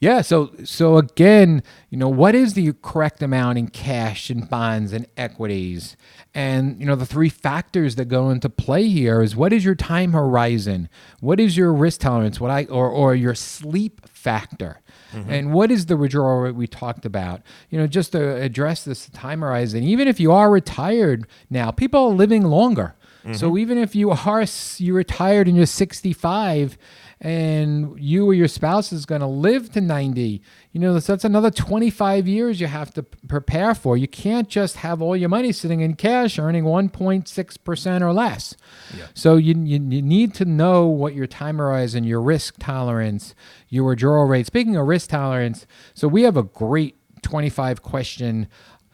Yeah, 0.00 0.20
so 0.20 0.52
so 0.64 0.96
again, 0.96 1.62
you 1.90 1.98
know, 1.98 2.08
what 2.08 2.34
is 2.34 2.54
the 2.54 2.72
correct 2.82 3.22
amount 3.22 3.58
in 3.58 3.68
cash 3.68 4.30
and 4.30 4.48
bonds 4.48 4.92
and 4.92 5.06
equities? 5.16 5.96
And 6.34 6.78
you 6.78 6.86
know, 6.86 6.94
the 6.94 7.06
three 7.06 7.28
factors 7.28 7.96
that 7.96 8.06
go 8.06 8.30
into 8.30 8.48
play 8.48 8.88
here 8.88 9.22
is 9.22 9.34
what 9.34 9.52
is 9.52 9.64
your 9.64 9.74
time 9.74 10.12
horizon? 10.12 10.88
What 11.20 11.40
is 11.40 11.56
your 11.56 11.72
risk 11.72 12.00
tolerance? 12.00 12.40
What 12.40 12.50
I 12.50 12.64
or 12.66 12.88
or 12.88 13.14
your 13.14 13.34
sleep 13.34 14.08
factor? 14.08 14.80
Mm-hmm. 15.12 15.30
And 15.30 15.52
what 15.52 15.70
is 15.70 15.86
the 15.86 15.96
withdrawal 15.96 16.40
rate 16.40 16.54
we 16.54 16.66
talked 16.66 17.06
about? 17.06 17.42
You 17.70 17.78
know, 17.78 17.86
just 17.86 18.12
to 18.12 18.36
address 18.36 18.84
this 18.84 19.08
time 19.10 19.40
horizon, 19.40 19.82
even 19.82 20.06
if 20.06 20.20
you 20.20 20.32
are 20.32 20.50
retired 20.50 21.26
now, 21.50 21.70
people 21.70 22.00
are 22.08 22.14
living 22.14 22.44
longer. 22.44 22.94
Mm-hmm. 23.24 23.34
So 23.34 23.56
even 23.56 23.78
if 23.78 23.94
you 23.94 24.10
are 24.10 24.44
you 24.78 24.94
retired 24.94 25.48
and 25.48 25.56
you're 25.56 25.66
65 25.66 26.78
and 27.20 27.98
you 27.98 28.26
or 28.26 28.34
your 28.34 28.48
spouse 28.48 28.92
is 28.92 29.04
going 29.04 29.20
to 29.20 29.26
live 29.26 29.72
to 29.72 29.80
90, 29.80 30.40
you 30.72 30.80
know, 30.80 30.94
that's, 30.94 31.06
that's 31.06 31.24
another 31.24 31.50
25 31.50 32.28
years 32.28 32.60
you 32.60 32.68
have 32.68 32.92
to 32.94 33.02
prepare 33.02 33.74
for. 33.74 33.96
You 33.96 34.06
can't 34.06 34.48
just 34.48 34.76
have 34.76 35.02
all 35.02 35.16
your 35.16 35.28
money 35.28 35.50
sitting 35.50 35.80
in 35.80 35.94
cash 35.94 36.38
earning 36.38 36.64
1.6% 36.64 38.00
or 38.02 38.12
less. 38.12 38.56
Yeah. 38.96 39.06
So 39.14 39.36
you, 39.36 39.54
you, 39.58 39.80
you 39.80 40.02
need 40.02 40.34
to 40.34 40.44
know 40.44 40.86
what 40.86 41.14
your 41.14 41.26
time 41.26 41.58
horizon, 41.58 42.04
your 42.04 42.22
risk 42.22 42.54
tolerance, 42.58 43.34
your 43.68 43.84
withdrawal 43.84 44.26
rate. 44.26 44.46
Speaking 44.46 44.76
of 44.76 44.86
risk 44.86 45.10
tolerance, 45.10 45.66
so 45.94 46.06
we 46.06 46.22
have 46.22 46.36
a 46.36 46.44
great 46.44 46.94
25 47.22 47.82
question 47.82 48.48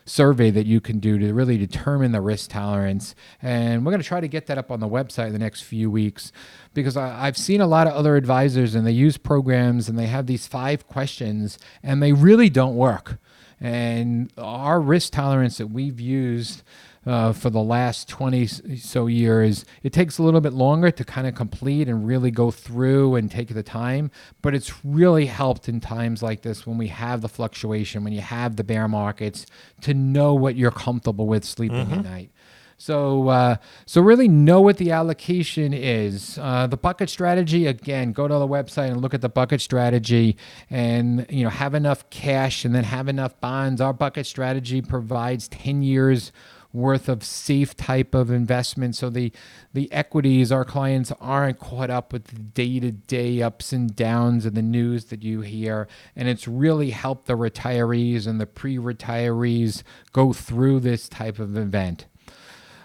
survey 0.04 0.50
that 0.50 0.66
you 0.66 0.80
can 0.80 0.98
do 0.98 1.18
to 1.18 1.32
really 1.32 1.56
determine 1.56 2.12
the 2.12 2.20
risk 2.20 2.50
tolerance. 2.50 3.14
And 3.40 3.84
we're 3.84 3.92
going 3.92 4.02
to 4.02 4.06
try 4.06 4.20
to 4.20 4.28
get 4.28 4.46
that 4.46 4.58
up 4.58 4.70
on 4.70 4.80
the 4.80 4.88
website 4.88 5.28
in 5.28 5.32
the 5.32 5.38
next 5.38 5.62
few 5.62 5.90
weeks 5.90 6.32
because 6.74 6.96
I, 6.96 7.26
I've 7.26 7.38
seen 7.38 7.60
a 7.60 7.66
lot 7.66 7.86
of 7.86 7.94
other 7.94 8.16
advisors 8.16 8.74
and 8.74 8.86
they 8.86 8.92
use 8.92 9.16
programs 9.16 9.88
and 9.88 9.98
they 9.98 10.06
have 10.06 10.26
these 10.26 10.46
five 10.46 10.86
questions 10.86 11.58
and 11.82 12.02
they 12.02 12.12
really 12.12 12.50
don't 12.50 12.76
work. 12.76 13.18
And 13.60 14.30
our 14.36 14.80
risk 14.80 15.12
tolerance 15.12 15.58
that 15.58 15.68
we've 15.68 16.00
used 16.00 16.62
uh, 17.06 17.32
for 17.32 17.50
the 17.50 17.62
last 17.62 18.08
20 18.08 18.46
so 18.46 19.06
years. 19.06 19.64
It 19.82 19.92
takes 19.92 20.18
a 20.18 20.22
little 20.22 20.40
bit 20.40 20.52
longer 20.52 20.90
to 20.90 21.04
kind 21.04 21.26
of 21.26 21.34
complete 21.34 21.88
and 21.88 22.06
really 22.06 22.30
go 22.30 22.50
through 22.50 23.16
and 23.16 23.30
take 23.30 23.52
the 23.54 23.62
time, 23.62 24.10
but 24.42 24.54
it's 24.54 24.84
really 24.84 25.26
helped 25.26 25.68
in 25.68 25.80
times 25.80 26.22
like 26.22 26.42
this 26.42 26.66
when 26.66 26.78
we 26.78 26.88
have 26.88 27.20
the 27.20 27.28
fluctuation, 27.28 28.04
when 28.04 28.12
you 28.12 28.20
have 28.20 28.56
the 28.56 28.64
bear 28.64 28.88
markets, 28.88 29.46
to 29.82 29.94
know 29.94 30.34
what 30.34 30.56
you're 30.56 30.70
comfortable 30.70 31.26
with 31.26 31.44
sleeping 31.44 31.92
at 31.92 32.04
night. 32.04 32.30
So, 32.76 33.28
uh, 33.28 33.56
so 33.86 34.02
really 34.02 34.28
know 34.28 34.60
what 34.60 34.78
the 34.78 34.90
allocation 34.90 35.72
is. 35.72 36.38
Uh, 36.40 36.66
the 36.66 36.76
bucket 36.76 37.08
strategy 37.08 37.66
again. 37.66 38.12
Go 38.12 38.26
to 38.26 38.34
the 38.34 38.48
website 38.48 38.90
and 38.90 39.00
look 39.00 39.14
at 39.14 39.20
the 39.20 39.28
bucket 39.28 39.60
strategy, 39.60 40.36
and 40.70 41.24
you 41.30 41.44
know 41.44 41.50
have 41.50 41.74
enough 41.74 42.08
cash 42.10 42.64
and 42.64 42.74
then 42.74 42.84
have 42.84 43.08
enough 43.08 43.40
bonds. 43.40 43.80
Our 43.80 43.92
bucket 43.92 44.26
strategy 44.26 44.82
provides 44.82 45.48
ten 45.48 45.82
years 45.82 46.32
worth 46.74 47.08
of 47.08 47.22
safe 47.22 47.76
type 47.76 48.14
of 48.14 48.30
investment. 48.30 48.96
So 48.96 49.08
the 49.08 49.32
the 49.72 49.90
equities 49.92 50.50
our 50.50 50.64
clients 50.64 51.12
aren't 51.20 51.60
caught 51.60 51.88
up 51.88 52.12
with 52.12 52.24
the 52.24 52.38
day-to-day 52.40 53.40
ups 53.40 53.72
and 53.72 53.94
downs 53.94 54.44
of 54.44 54.54
the 54.54 54.62
news 54.62 55.06
that 55.06 55.22
you 55.22 55.40
hear. 55.40 55.88
And 56.16 56.28
it's 56.28 56.48
really 56.48 56.90
helped 56.90 57.26
the 57.26 57.34
retirees 57.34 58.26
and 58.26 58.40
the 58.40 58.46
pre-retirees 58.46 59.82
go 60.12 60.32
through 60.32 60.80
this 60.80 61.08
type 61.08 61.38
of 61.38 61.56
event. 61.56 62.06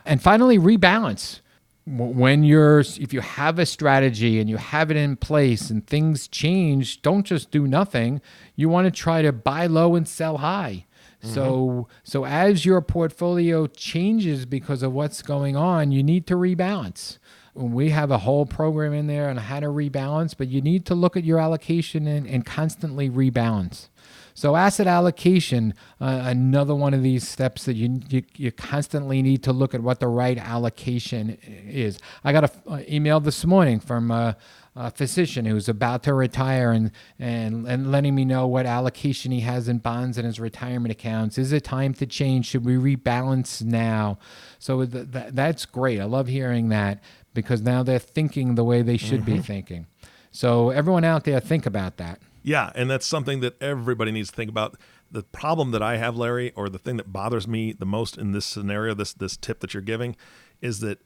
And 0.06 0.22
finally 0.22 0.58
rebalance. 0.58 1.42
When 1.86 2.44
you're 2.44 2.82
if 2.82 3.14
you 3.14 3.22
have 3.22 3.58
a 3.58 3.66
strategy 3.66 4.40
and 4.40 4.48
you 4.48 4.58
have 4.58 4.92
it 4.92 4.98
in 4.98 5.16
place 5.16 5.72
and 5.72 5.88
things 5.88 6.28
change 6.28 7.02
don't 7.02 7.26
just 7.26 7.50
do 7.50 7.66
nothing. 7.68 8.22
You 8.56 8.70
want 8.70 8.86
to 8.86 8.92
try 8.92 9.24
to 9.24 9.32
buy 9.32 9.66
low 9.66 9.96
and 9.96 10.08
sell 10.08 10.38
high 10.38 10.86
Mm-hmm. 11.24 11.34
So 11.34 11.88
so 12.04 12.26
as 12.26 12.66
your 12.66 12.82
portfolio 12.82 13.68
changes 13.68 14.46
because 14.46 14.84
of 14.84 14.94
what's 14.94 15.22
going 15.22 15.56
on, 15.56 15.92
you 15.92 16.04
need 16.04 16.28
to 16.28 16.36
rebalance. 16.36 17.18
We 17.56 17.90
have 17.90 18.10
a 18.10 18.20
whole 18.20 18.46
program 18.46 18.94
in 18.94 19.08
there 19.08 19.30
on 19.30 19.38
how 19.38 19.60
to 19.60 19.68
rebalance, 19.68 20.34
but 20.38 20.48
you 20.48 20.62
need 20.62 20.86
to 20.86 20.96
look 20.96 21.18
at 21.18 21.26
your 21.26 21.40
allocation 21.40 22.08
and, 22.08 22.26
and 22.26 22.46
constantly 22.46 23.10
rebalance. 23.10 23.90
So 24.34 24.56
asset 24.56 24.88
allocation, 24.88 25.74
uh, 26.00 26.22
another 26.24 26.74
one 26.74 26.94
of 26.94 27.04
these 27.04 27.28
steps 27.28 27.66
that 27.66 27.76
you, 27.76 28.00
you 28.08 28.24
you 28.38 28.52
constantly 28.54 29.22
need 29.22 29.44
to 29.44 29.52
look 29.52 29.74
at 29.74 29.82
what 29.82 30.00
the 30.00 30.08
right 30.08 30.38
allocation 30.38 31.38
is. 31.68 32.00
I 32.24 32.32
got 32.32 32.46
an 32.46 32.52
uh, 32.66 32.82
email 32.88 33.20
this 33.20 33.44
morning 33.44 33.82
from 33.82 34.12
a, 34.12 34.38
a 34.76 34.92
physician 34.92 35.46
who's 35.46 35.68
about 35.68 36.04
to 36.04 36.14
retire 36.14 36.72
and, 36.72 36.92
and 37.18 37.68
and 37.68 37.92
letting 37.92 38.16
me 38.16 38.26
know 38.26 38.48
what 38.48 38.66
allocation 38.66 39.32
he 39.32 39.42
has 39.42 39.68
in 39.68 39.80
bonds 39.80 40.18
in 40.18 40.26
his 40.26 40.40
retirement 40.40 40.92
accounts. 40.92 41.38
Is 41.38 41.52
it 41.52 41.64
time 41.64 41.94
to 41.96 42.06
change? 42.06 42.48
Should 42.48 42.66
we 42.66 42.76
rebalance 42.76 43.62
now? 43.62 44.20
So 44.60 44.86
th- 44.86 45.12
th- 45.12 45.34
that's 45.34 45.66
great. 45.66 46.00
I 46.00 46.06
love 46.06 46.28
hearing 46.28 46.70
that 46.70 47.04
because 47.34 47.62
now 47.62 47.84
they're 47.84 48.00
thinking 48.00 48.56
the 48.56 48.64
way 48.64 48.82
they 48.82 48.98
should 48.98 49.26
be 49.26 49.34
mm-hmm. 49.34 49.42
thinking. 49.42 49.88
So 50.32 50.70
everyone 50.70 51.04
out 51.04 51.24
there, 51.24 51.40
think 51.40 51.66
about 51.66 51.98
that. 51.98 52.20
Yeah, 52.44 52.72
and 52.76 52.90
that's 52.90 53.06
something 53.06 53.42
that 53.42 53.62
everybody 53.62 54.12
needs 54.12 54.30
to 54.30 54.36
think 54.36 54.50
about. 54.50 54.78
The 55.12 55.24
problem 55.24 55.72
that 55.72 55.82
I 55.82 55.98
have, 55.98 56.16
Larry, 56.16 56.52
or 56.56 56.70
the 56.70 56.78
thing 56.78 56.98
that 56.98 57.12
bothers 57.12 57.48
me 57.48 57.74
the 57.74 57.86
most 57.86 58.18
in 58.18 58.32
this 58.32 58.46
scenario, 58.46 58.94
this 58.94 59.14
this 59.14 59.36
tip 59.36 59.60
that 59.60 59.74
you're 59.74 59.82
giving, 59.82 60.16
is 60.62 60.80
that 60.80 61.00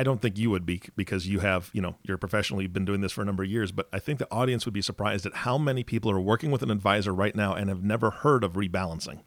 I 0.00 0.02
don't 0.02 0.22
think 0.22 0.38
you 0.38 0.48
would 0.48 0.64
be 0.64 0.80
because 0.96 1.28
you 1.28 1.40
have, 1.40 1.68
you 1.74 1.82
know, 1.82 1.94
you're 2.04 2.14
a 2.14 2.18
professional, 2.18 2.62
you've 2.62 2.72
been 2.72 2.86
doing 2.86 3.02
this 3.02 3.12
for 3.12 3.20
a 3.20 3.24
number 3.26 3.42
of 3.42 3.50
years, 3.50 3.70
but 3.70 3.86
I 3.92 3.98
think 3.98 4.18
the 4.18 4.30
audience 4.32 4.64
would 4.64 4.72
be 4.72 4.80
surprised 4.80 5.26
at 5.26 5.34
how 5.34 5.58
many 5.58 5.84
people 5.84 6.10
are 6.10 6.18
working 6.18 6.50
with 6.50 6.62
an 6.62 6.70
advisor 6.70 7.12
right 7.12 7.36
now 7.36 7.52
and 7.52 7.68
have 7.68 7.84
never 7.84 8.08
heard 8.08 8.42
of 8.42 8.54
rebalancing 8.54 9.20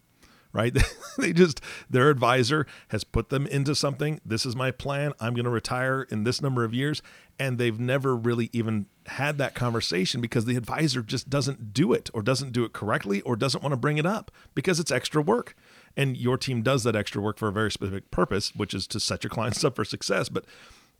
right? 0.52 0.76
they 1.18 1.32
just, 1.32 1.60
their 1.90 2.08
advisor 2.10 2.64
has 2.88 3.02
put 3.02 3.28
them 3.28 3.44
into 3.48 3.74
something. 3.74 4.20
This 4.24 4.46
is 4.46 4.54
my 4.54 4.70
plan. 4.70 5.12
I'm 5.18 5.34
going 5.34 5.44
to 5.44 5.50
retire 5.50 6.06
in 6.10 6.22
this 6.22 6.40
number 6.40 6.64
of 6.64 6.72
years. 6.72 7.02
And 7.40 7.58
they've 7.58 7.80
never 7.80 8.14
really 8.14 8.50
even 8.52 8.86
had 9.06 9.36
that 9.38 9.56
conversation 9.56 10.20
because 10.20 10.44
the 10.44 10.54
advisor 10.56 11.02
just 11.02 11.28
doesn't 11.28 11.74
do 11.74 11.92
it 11.92 12.08
or 12.14 12.22
doesn't 12.22 12.52
do 12.52 12.64
it 12.64 12.72
correctly 12.72 13.20
or 13.22 13.34
doesn't 13.34 13.62
want 13.62 13.72
to 13.72 13.76
bring 13.76 13.98
it 13.98 14.06
up 14.06 14.30
because 14.54 14.78
it's 14.78 14.92
extra 14.92 15.20
work. 15.20 15.56
And 15.96 16.16
your 16.16 16.36
team 16.36 16.62
does 16.62 16.82
that 16.84 16.96
extra 16.96 17.22
work 17.22 17.38
for 17.38 17.48
a 17.48 17.52
very 17.52 17.70
specific 17.70 18.10
purpose, 18.10 18.52
which 18.54 18.74
is 18.74 18.86
to 18.88 19.00
set 19.00 19.22
your 19.22 19.30
clients 19.30 19.62
up 19.62 19.76
for 19.76 19.84
success. 19.84 20.28
But 20.28 20.44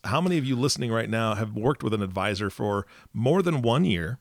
how 0.05 0.21
many 0.21 0.39
of 0.39 0.45
you 0.45 0.55
listening 0.55 0.93
right 0.93 1.11
now 1.11 1.35
have 1.35 1.55
worked 1.55 1.83
with 1.83 1.95
an 1.95 2.03
advisor 2.03 2.51
for 2.51 2.87
more 3.13 3.43
than 3.43 3.63
one 3.63 3.85
year 3.85 4.19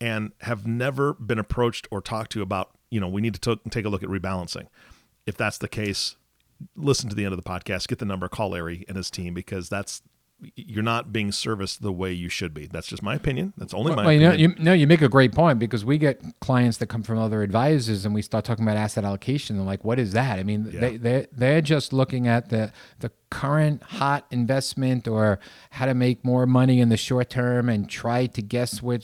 and 0.00 0.32
have 0.42 0.66
never 0.66 1.14
been 1.14 1.38
approached 1.38 1.88
or 1.90 2.00
talked 2.00 2.32
to 2.32 2.42
about 2.42 2.70
you 2.94 3.00
know, 3.00 3.08
we 3.08 3.20
need 3.20 3.34
to 3.34 3.56
t- 3.56 3.70
take 3.70 3.84
a 3.84 3.88
look 3.88 4.04
at 4.04 4.08
rebalancing. 4.08 4.68
If 5.26 5.36
that's 5.36 5.58
the 5.58 5.66
case, 5.66 6.14
listen 6.76 7.08
to 7.08 7.16
the 7.16 7.24
end 7.24 7.32
of 7.32 7.42
the 7.42 7.48
podcast, 7.50 7.88
get 7.88 7.98
the 7.98 8.04
number, 8.04 8.28
call 8.28 8.50
Larry 8.50 8.84
and 8.86 8.96
his 8.96 9.10
team 9.10 9.34
because 9.34 9.68
that's 9.68 10.00
you're 10.56 10.82
not 10.82 11.12
being 11.12 11.32
serviced 11.32 11.82
the 11.82 11.92
way 11.92 12.12
you 12.12 12.28
should 12.28 12.52
be. 12.54 12.66
That's 12.66 12.86
just 12.86 13.02
my 13.02 13.14
opinion. 13.14 13.52
That's 13.56 13.72
only 13.74 13.94
my 13.94 14.04
well, 14.04 14.12
you 14.12 14.20
know, 14.20 14.28
opinion. 14.30 14.54
you, 14.58 14.64
no, 14.64 14.72
you 14.72 14.86
make 14.86 15.02
a 15.02 15.08
great 15.08 15.32
point 15.32 15.58
because 15.58 15.84
we 15.84 15.98
get 15.98 16.20
clients 16.40 16.78
that 16.78 16.86
come 16.86 17.02
from 17.02 17.18
other 17.18 17.42
advisors 17.42 18.04
and 18.04 18.14
we 18.14 18.22
start 18.22 18.44
talking 18.44 18.64
about 18.64 18.76
asset 18.76 19.04
allocation. 19.04 19.56
They're 19.56 19.64
like, 19.66 19.84
what 19.84 19.98
is 19.98 20.12
that? 20.12 20.38
I 20.38 20.42
mean, 20.42 20.70
Yeah. 20.72 20.80
they, 20.80 20.96
they're, 20.96 21.26
they're 21.32 21.60
just 21.60 21.92
looking 21.92 22.26
at 22.28 22.48
the, 22.50 22.72
the 23.00 23.10
current 23.30 23.82
hot 23.82 24.26
investment 24.30 25.08
or 25.08 25.40
how 25.70 25.86
to 25.86 25.94
make 25.94 26.24
more 26.24 26.46
money 26.46 26.80
in 26.80 26.88
the 26.88 26.96
short 26.96 27.30
term 27.30 27.68
and 27.68 27.88
try 27.90 28.26
to 28.26 28.42
guess 28.42 28.80
what 28.82 29.02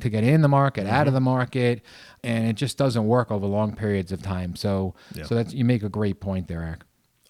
to 0.00 0.10
get 0.10 0.24
in 0.24 0.42
the 0.42 0.48
market, 0.48 0.86
out 0.86 0.92
Mm-hmm. 1.00 1.08
of 1.08 1.14
the 1.14 1.20
market. 1.20 1.82
And 2.22 2.46
it 2.48 2.52
just 2.54 2.76
doesn't 2.78 3.06
work 3.06 3.30
over 3.30 3.46
long 3.46 3.74
periods 3.74 4.12
of 4.12 4.22
time. 4.22 4.54
So, 4.56 4.94
Yeah. 5.14 5.24
so 5.24 5.34
that's, 5.34 5.52
you 5.54 5.64
make 5.64 5.82
a 5.82 5.88
great 5.88 6.20
point 6.20 6.48
there, 6.48 6.62
Eric. 6.62 6.82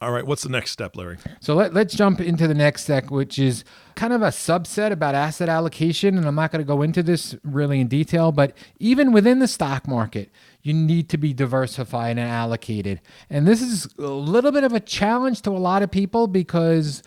All 0.03 0.11
right, 0.11 0.27
what's 0.27 0.43
the 0.43 0.49
next 0.49 0.73
step, 0.73 0.97
Larry? 0.97 1.19
So 1.39 1.55
let, 1.55 1.75
let's 1.75 1.95
jump 1.95 2.21
into 2.21 2.49
the 2.49 2.55
next 2.55 2.87
sec, 2.87 3.13
which 3.13 3.39
is 3.39 3.63
kind 3.95 4.13
of 4.13 4.21
a 4.21 4.29
subset 4.29 4.91
about 4.91 5.15
asset 5.15 5.49
allocation. 5.49 6.19
And 6.19 6.27
I'm 6.27 6.35
not 6.35 6.51
going 6.51 6.61
to 6.61 6.67
go 6.67 6.83
into 6.83 7.05
this 7.05 7.37
really 7.45 7.79
in 7.79 7.87
detail, 7.87 8.33
but 8.33 8.53
even 8.81 9.13
within 9.13 9.39
the 9.39 9.47
stock 9.47 9.87
market, 9.87 10.33
you 10.61 10.75
need 10.75 11.09
to 11.11 11.19
be 11.19 11.33
diversified 11.33 12.19
and 12.19 12.29
allocated. 12.29 13.01
And 13.31 13.47
this 13.47 13.63
is 13.63 13.87
a 13.97 14.03
little 14.03 14.51
bit 14.51 14.65
of 14.65 14.73
a 14.73 14.81
challenge 14.81 15.43
to 15.43 15.51
a 15.51 15.53
lot 15.53 15.85
of 15.85 15.91
people 15.93 16.27
because 16.27 17.05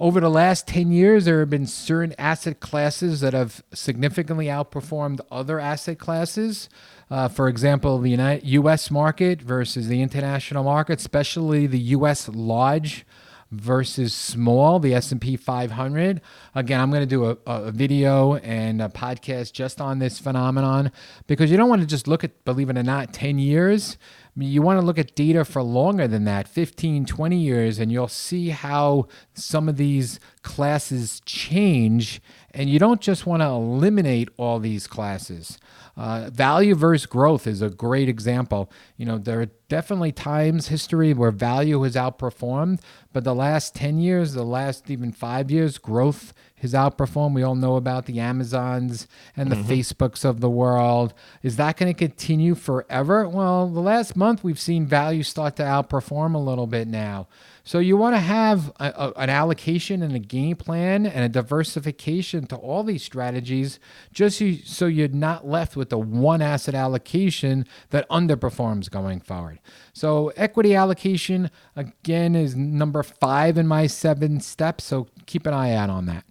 over 0.00 0.20
the 0.20 0.30
last 0.30 0.68
10 0.68 0.92
years, 0.92 1.24
there 1.24 1.40
have 1.40 1.50
been 1.50 1.66
certain 1.66 2.14
asset 2.18 2.60
classes 2.60 3.20
that 3.20 3.34
have 3.34 3.64
significantly 3.72 4.46
outperformed 4.46 5.20
other 5.30 5.58
asset 5.58 5.98
classes. 5.98 6.68
Uh, 7.10 7.26
for 7.26 7.48
example, 7.48 7.98
the 7.98 8.10
United, 8.10 8.46
U.S. 8.46 8.90
market 8.92 9.42
versus 9.42 9.88
the 9.88 10.00
international 10.00 10.62
market, 10.62 11.00
especially 11.00 11.66
the 11.66 11.80
U.S. 11.80 12.28
large 12.28 13.04
versus 13.50 14.14
small, 14.14 14.78
the 14.78 14.94
S&P 14.94 15.36
500. 15.36 16.20
Again, 16.54 16.80
I'm 16.80 16.90
going 16.90 17.02
to 17.02 17.06
do 17.06 17.24
a, 17.24 17.36
a 17.46 17.72
video 17.72 18.36
and 18.36 18.82
a 18.82 18.88
podcast 18.88 19.52
just 19.52 19.80
on 19.80 19.98
this 19.98 20.18
phenomenon 20.18 20.92
because 21.26 21.50
you 21.50 21.56
don't 21.56 21.68
want 21.68 21.80
to 21.80 21.86
just 21.86 22.06
look 22.06 22.24
at, 22.24 22.44
believe 22.44 22.68
it 22.68 22.76
or 22.76 22.82
not, 22.82 23.12
10 23.12 23.38
years. 23.38 23.96
You 24.36 24.62
want 24.62 24.78
to 24.78 24.86
look 24.86 24.98
at 24.98 25.14
data 25.14 25.44
for 25.44 25.62
longer 25.62 26.06
than 26.06 26.24
that 26.24 26.46
15 26.46 27.06
20 27.06 27.36
years 27.36 27.80
and 27.80 27.90
you'll 27.90 28.06
see 28.06 28.50
how 28.50 29.08
some 29.34 29.68
of 29.68 29.76
these 29.76 30.20
classes 30.42 31.20
change 31.26 32.22
and 32.52 32.70
you 32.70 32.78
don't 32.78 33.00
just 33.00 33.26
want 33.26 33.42
to 33.42 33.48
eliminate 33.48 34.28
all 34.36 34.60
these 34.60 34.86
classes 34.86 35.58
uh, 35.98 36.30
value 36.32 36.74
versus 36.74 37.06
growth 37.06 37.46
is 37.46 37.60
a 37.60 37.68
great 37.68 38.08
example. 38.08 38.70
You 38.96 39.04
know 39.04 39.18
there 39.18 39.40
are 39.40 39.50
definitely 39.68 40.12
times 40.12 40.68
history 40.68 41.12
where 41.12 41.30
value 41.30 41.82
has 41.82 41.94
outperformed 41.94 42.80
but 43.12 43.24
the 43.24 43.34
last 43.34 43.74
10 43.74 43.98
years 43.98 44.32
the 44.32 44.44
last 44.44 44.90
even 44.90 45.12
five 45.12 45.50
years 45.50 45.76
growth 45.76 46.32
has 46.60 46.72
outperformed 46.72 47.34
we 47.34 47.42
all 47.42 47.54
know 47.54 47.76
about 47.76 48.06
the 48.06 48.20
amazons 48.20 49.06
and 49.36 49.50
the 49.50 49.56
mm-hmm. 49.56 49.70
facebooks 49.70 50.24
of 50.24 50.40
the 50.40 50.50
world 50.50 51.14
is 51.42 51.56
that 51.56 51.76
going 51.76 51.92
to 51.92 51.98
continue 51.98 52.54
forever 52.54 53.28
well 53.28 53.68
the 53.68 53.80
last 53.80 54.16
month 54.16 54.42
we've 54.42 54.60
seen 54.60 54.86
value 54.86 55.22
start 55.22 55.56
to 55.56 55.62
outperform 55.62 56.34
a 56.34 56.38
little 56.38 56.66
bit 56.66 56.88
now 56.88 57.26
so 57.68 57.80
you 57.80 57.98
want 57.98 58.16
to 58.16 58.20
have 58.20 58.72
a, 58.80 58.86
a- 58.96 59.12
an 59.18 59.28
allocation 59.28 60.02
and 60.02 60.16
a 60.16 60.18
game 60.18 60.56
plan 60.56 61.04
and 61.04 61.22
a 61.22 61.28
diversification 61.28 62.46
to 62.46 62.56
all 62.56 62.82
these 62.82 63.02
strategies, 63.02 63.78
just 64.10 64.38
so, 64.38 64.52
so 64.64 64.86
you're 64.86 65.08
not 65.08 65.46
left 65.46 65.76
with 65.76 65.90
the 65.90 65.98
one 65.98 66.40
asset 66.40 66.74
allocation 66.74 67.66
that 67.90 68.08
underperforms 68.08 68.90
going 68.90 69.20
forward. 69.20 69.58
So 69.92 70.28
equity 70.28 70.74
allocation 70.74 71.50
again 71.76 72.34
is 72.34 72.56
number 72.56 73.02
five 73.02 73.58
in 73.58 73.66
my 73.66 73.86
seven 73.86 74.40
steps. 74.40 74.84
So 74.84 75.08
keep 75.26 75.46
an 75.46 75.52
eye 75.52 75.74
out 75.74 75.90
on 75.90 76.06
that. 76.06 76.24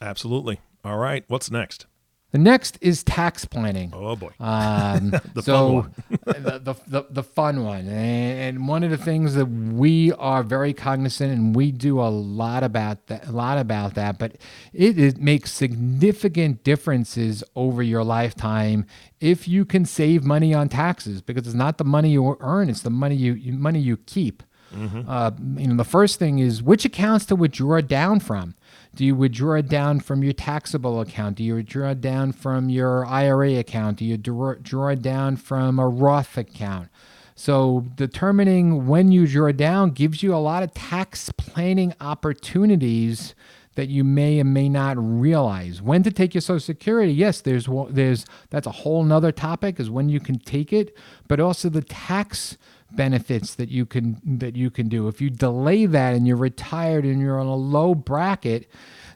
Absolutely. 0.00 0.60
All 0.84 0.96
right, 0.96 1.24
what's 1.28 1.50
next? 1.50 1.86
The 2.32 2.38
next 2.38 2.78
is 2.80 3.02
tax 3.02 3.44
planning. 3.44 3.90
Oh 3.92 4.14
boy. 4.14 4.30
Um, 4.38 5.10
The 5.34 5.42
so 5.42 5.82
fun 5.82 5.94
the, 6.24 6.60
the, 6.62 6.74
the, 6.86 7.06
the 7.10 7.22
fun 7.24 7.64
one. 7.64 7.88
And 7.88 8.68
one 8.68 8.84
of 8.84 8.90
the 8.90 8.96
things 8.96 9.34
that 9.34 9.46
we 9.46 10.12
are 10.12 10.44
very 10.44 10.72
cognizant 10.72 11.32
and 11.32 11.56
we 11.56 11.72
do 11.72 12.00
a 12.00 12.06
lot 12.08 12.62
about 12.62 13.08
that, 13.08 13.26
a 13.26 13.32
lot 13.32 13.58
about 13.58 13.94
that, 13.94 14.18
but 14.18 14.36
it, 14.72 14.96
it 14.98 15.18
makes 15.18 15.52
significant 15.52 16.62
differences 16.62 17.42
over 17.56 17.82
your 17.82 18.04
lifetime 18.04 18.86
if 19.20 19.48
you 19.48 19.64
can 19.64 19.84
save 19.84 20.22
money 20.24 20.54
on 20.54 20.68
taxes 20.68 21.20
because 21.20 21.46
it's 21.46 21.54
not 21.54 21.78
the 21.78 21.84
money 21.84 22.10
you 22.10 22.36
earn, 22.40 22.70
it's 22.70 22.82
the 22.82 22.90
money 22.90 23.16
you, 23.16 23.32
you 23.34 23.52
money 23.52 23.80
you 23.80 23.96
keep. 23.96 24.44
Uh, 24.72 25.32
you 25.56 25.66
know, 25.66 25.74
the 25.76 25.84
first 25.84 26.20
thing 26.20 26.38
is 26.38 26.62
which 26.62 26.84
accounts 26.84 27.26
to 27.26 27.34
withdraw 27.34 27.80
down 27.80 28.20
from. 28.20 28.54
Do 28.94 29.04
you 29.04 29.14
withdraw 29.14 29.54
it 29.54 29.68
down 29.68 30.00
from 30.00 30.22
your 30.22 30.32
taxable 30.32 31.00
account? 31.00 31.36
Do 31.36 31.44
you 31.44 31.54
withdraw 31.54 31.90
it 31.90 32.00
down 32.00 32.32
from 32.32 32.68
your 32.68 33.06
IRA 33.06 33.54
account? 33.54 33.98
Do 33.98 34.04
you 34.04 34.16
draw, 34.16 34.54
draw 34.54 34.94
down 34.94 35.36
from 35.36 35.78
a 35.78 35.88
Roth 35.88 36.36
account? 36.36 36.88
So, 37.36 37.86
determining 37.94 38.86
when 38.86 39.12
you 39.12 39.26
draw 39.26 39.46
it 39.46 39.56
down 39.56 39.92
gives 39.92 40.22
you 40.22 40.34
a 40.34 40.36
lot 40.36 40.62
of 40.62 40.74
tax 40.74 41.30
planning 41.38 41.94
opportunities 42.00 43.34
that 43.76 43.88
you 43.88 44.04
may 44.04 44.40
or 44.40 44.44
may 44.44 44.68
not 44.68 44.96
realize. 44.98 45.80
When 45.80 46.02
to 46.02 46.10
take 46.10 46.34
your 46.34 46.42
Social 46.42 46.60
Security? 46.60 47.12
Yes, 47.12 47.40
there's 47.40 47.68
there's 47.88 48.26
that's 48.50 48.66
a 48.66 48.72
whole 48.72 49.04
nother 49.04 49.32
topic 49.32 49.80
is 49.80 49.88
when 49.88 50.08
you 50.08 50.20
can 50.20 50.38
take 50.38 50.72
it, 50.72 50.94
but 51.28 51.40
also 51.40 51.68
the 51.68 51.80
tax 51.80 52.58
benefits 52.94 53.54
that 53.54 53.68
you 53.68 53.86
can 53.86 54.20
that 54.24 54.56
you 54.56 54.70
can 54.70 54.88
do. 54.88 55.08
If 55.08 55.20
you 55.20 55.30
delay 55.30 55.86
that 55.86 56.14
and 56.14 56.26
you're 56.26 56.36
retired 56.36 57.04
and 57.04 57.20
you're 57.20 57.38
on 57.38 57.46
a 57.46 57.54
low 57.54 57.94
bracket, 57.94 58.68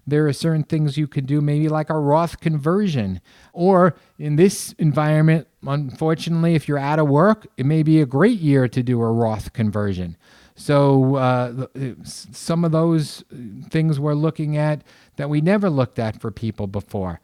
there 0.07 0.27
are 0.27 0.33
certain 0.33 0.65
things 0.65 0.99
you 0.99 1.07
can 1.07 1.25
do, 1.25 1.41
maybe 1.41 1.69
like 1.69 1.91
a 1.91 1.99
Roth 1.99 2.41
conversion. 2.41 3.21
Or 3.53 3.97
in 4.19 4.37
this 4.37 4.73
environment, 4.79 5.49
unfortunately, 5.67 6.55
if 6.55 6.69
you're 6.69 6.79
out 6.79 6.99
of 6.99 7.09
work, 7.09 7.47
it 7.57 7.67
may 7.67 7.83
be 7.83 8.01
a 8.01 8.07
great 8.07 8.39
year 8.39 8.69
to 8.69 8.83
do 8.83 9.01
a 9.01 9.11
Roth 9.11 9.53
conversion. 9.53 10.17
So 10.57 11.17
uh, 11.17 11.67
some 12.05 12.65
of 12.65 12.71
those 12.71 13.25
things 13.71 13.99
we're 13.99 14.15
looking 14.15 14.57
at 14.57 14.83
that 15.17 15.29
we 15.29 15.41
never 15.41 15.69
looked 15.69 15.99
at 15.99 16.21
for 16.21 16.31
people 16.31 16.67
before. 16.67 17.21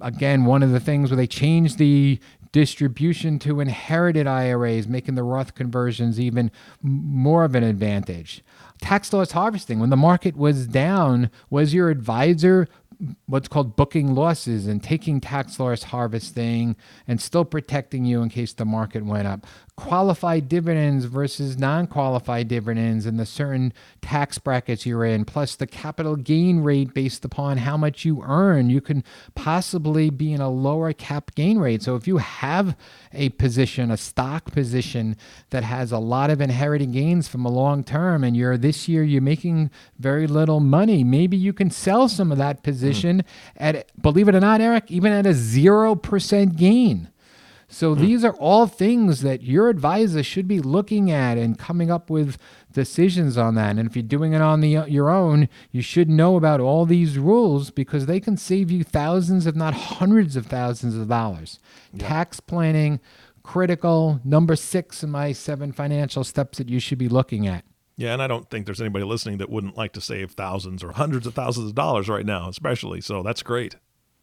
again, 0.00 0.44
one 0.44 0.62
of 0.62 0.70
the 0.70 0.80
things 0.80 1.10
where 1.10 1.16
they 1.16 1.26
changed 1.26 1.78
the 1.78 2.18
distribution 2.54 3.40
to 3.40 3.58
inherited 3.58 4.28
IRAs, 4.28 4.86
making 4.86 5.16
the 5.16 5.24
Roth 5.24 5.56
conversions 5.56 6.20
even 6.20 6.52
more 6.80 7.42
of 7.42 7.56
an 7.56 7.64
advantage. 7.64 8.44
Tax 8.80 9.12
loss 9.12 9.32
harvesting, 9.32 9.80
when 9.80 9.90
the 9.90 9.96
market 9.96 10.36
was 10.36 10.68
down, 10.68 11.32
was 11.50 11.74
your 11.74 11.90
advisor 11.90 12.68
what's 13.26 13.48
called 13.48 13.76
booking 13.76 14.14
losses 14.14 14.66
and 14.66 14.82
taking 14.82 15.20
tax 15.20 15.58
loss 15.58 15.84
harvesting 15.84 16.76
and 17.06 17.20
still 17.20 17.44
protecting 17.44 18.04
you 18.04 18.22
in 18.22 18.28
case 18.28 18.52
the 18.52 18.64
market 18.64 19.04
went 19.04 19.26
up. 19.26 19.46
Qualified 19.76 20.48
dividends 20.48 21.06
versus 21.06 21.58
non 21.58 21.86
qualified 21.86 22.46
dividends 22.46 23.06
and 23.06 23.18
the 23.18 23.26
certain 23.26 23.72
tax 24.00 24.38
brackets 24.38 24.86
you're 24.86 25.04
in, 25.04 25.24
plus 25.24 25.56
the 25.56 25.66
capital 25.66 26.14
gain 26.14 26.60
rate 26.60 26.94
based 26.94 27.24
upon 27.24 27.58
how 27.58 27.76
much 27.76 28.04
you 28.04 28.22
earn. 28.24 28.70
You 28.70 28.80
can 28.80 29.02
possibly 29.34 30.10
be 30.10 30.32
in 30.32 30.40
a 30.40 30.48
lower 30.48 30.92
cap 30.92 31.34
gain 31.34 31.58
rate. 31.58 31.82
So 31.82 31.96
if 31.96 32.06
you 32.06 32.18
have 32.18 32.76
a 33.12 33.30
position, 33.30 33.90
a 33.90 33.96
stock 33.96 34.52
position 34.52 35.16
that 35.50 35.64
has 35.64 35.90
a 35.90 35.98
lot 35.98 36.30
of 36.30 36.40
inherited 36.40 36.92
gains 36.92 37.26
from 37.26 37.44
a 37.44 37.50
long 37.50 37.82
term 37.82 38.22
and 38.22 38.36
you're 38.36 38.56
this 38.56 38.88
year 38.88 39.02
you're 39.02 39.20
making 39.20 39.70
very 39.98 40.26
little 40.28 40.60
money, 40.60 41.02
maybe 41.02 41.36
you 41.36 41.52
can 41.52 41.70
sell 41.70 42.08
some 42.08 42.30
of 42.30 42.38
that 42.38 42.62
position 42.62 42.83
mm. 42.92 43.24
at 43.56 43.90
believe 44.00 44.28
it 44.28 44.34
or 44.34 44.40
not, 44.40 44.60
Eric, 44.60 44.90
even 44.90 45.12
at 45.12 45.26
a 45.26 45.30
0% 45.30 46.56
gain. 46.56 47.10
So 47.68 47.94
mm. 47.94 47.98
these 47.98 48.24
are 48.24 48.34
all 48.34 48.66
things 48.66 49.22
that 49.22 49.42
your 49.42 49.68
advisor 49.68 50.22
should 50.22 50.46
be 50.46 50.60
looking 50.60 51.10
at 51.10 51.38
and 51.38 51.58
coming 51.58 51.90
up 51.90 52.10
with 52.10 52.38
decisions 52.72 53.36
on 53.36 53.54
that. 53.56 53.76
And 53.76 53.88
if 53.88 53.96
you're 53.96 54.02
doing 54.02 54.32
it 54.32 54.40
on 54.40 54.60
the, 54.60 54.84
your 54.86 55.10
own, 55.10 55.48
you 55.72 55.82
should 55.82 56.08
know 56.08 56.36
about 56.36 56.60
all 56.60 56.86
these 56.86 57.18
rules 57.18 57.70
because 57.70 58.06
they 58.06 58.20
can 58.20 58.36
save 58.36 58.70
you 58.70 58.84
thousands, 58.84 59.46
if 59.46 59.54
not 59.54 59.74
hundreds 59.74 60.36
of 60.36 60.46
thousands 60.46 60.94
of 60.96 61.08
dollars. 61.08 61.58
Yeah. 61.92 62.08
Tax 62.08 62.40
planning, 62.40 63.00
critical. 63.42 64.20
Number 64.24 64.56
six 64.56 65.02
in 65.02 65.10
my 65.10 65.32
seven 65.32 65.72
financial 65.72 66.24
steps 66.24 66.58
that 66.58 66.68
you 66.68 66.80
should 66.80 66.98
be 66.98 67.08
looking 67.08 67.46
at. 67.46 67.64
Yeah, 67.96 68.12
and 68.12 68.22
I 68.22 68.26
don't 68.26 68.50
think 68.50 68.66
there's 68.66 68.80
anybody 68.80 69.04
listening 69.04 69.38
that 69.38 69.50
wouldn't 69.50 69.76
like 69.76 69.92
to 69.92 70.00
save 70.00 70.32
thousands 70.32 70.82
or 70.82 70.92
hundreds 70.92 71.26
of 71.26 71.34
thousands 71.34 71.68
of 71.68 71.74
dollars 71.74 72.08
right 72.08 72.26
now, 72.26 72.48
especially. 72.48 73.00
So 73.00 73.22
that's 73.22 73.42
great. 73.42 73.76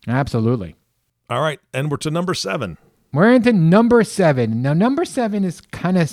Absolutely. 0.08 0.76
All 1.30 1.42
right, 1.42 1.60
and 1.74 1.90
we're 1.90 1.98
to 1.98 2.12
number 2.12 2.34
seven. 2.34 2.78
We're 3.14 3.34
into 3.34 3.54
number 3.54 4.04
seven. 4.04 4.62
Now, 4.62 4.74
number 4.74 5.06
seven 5.06 5.44
is 5.44 5.62
kind 5.62 5.98
of 5.98 6.12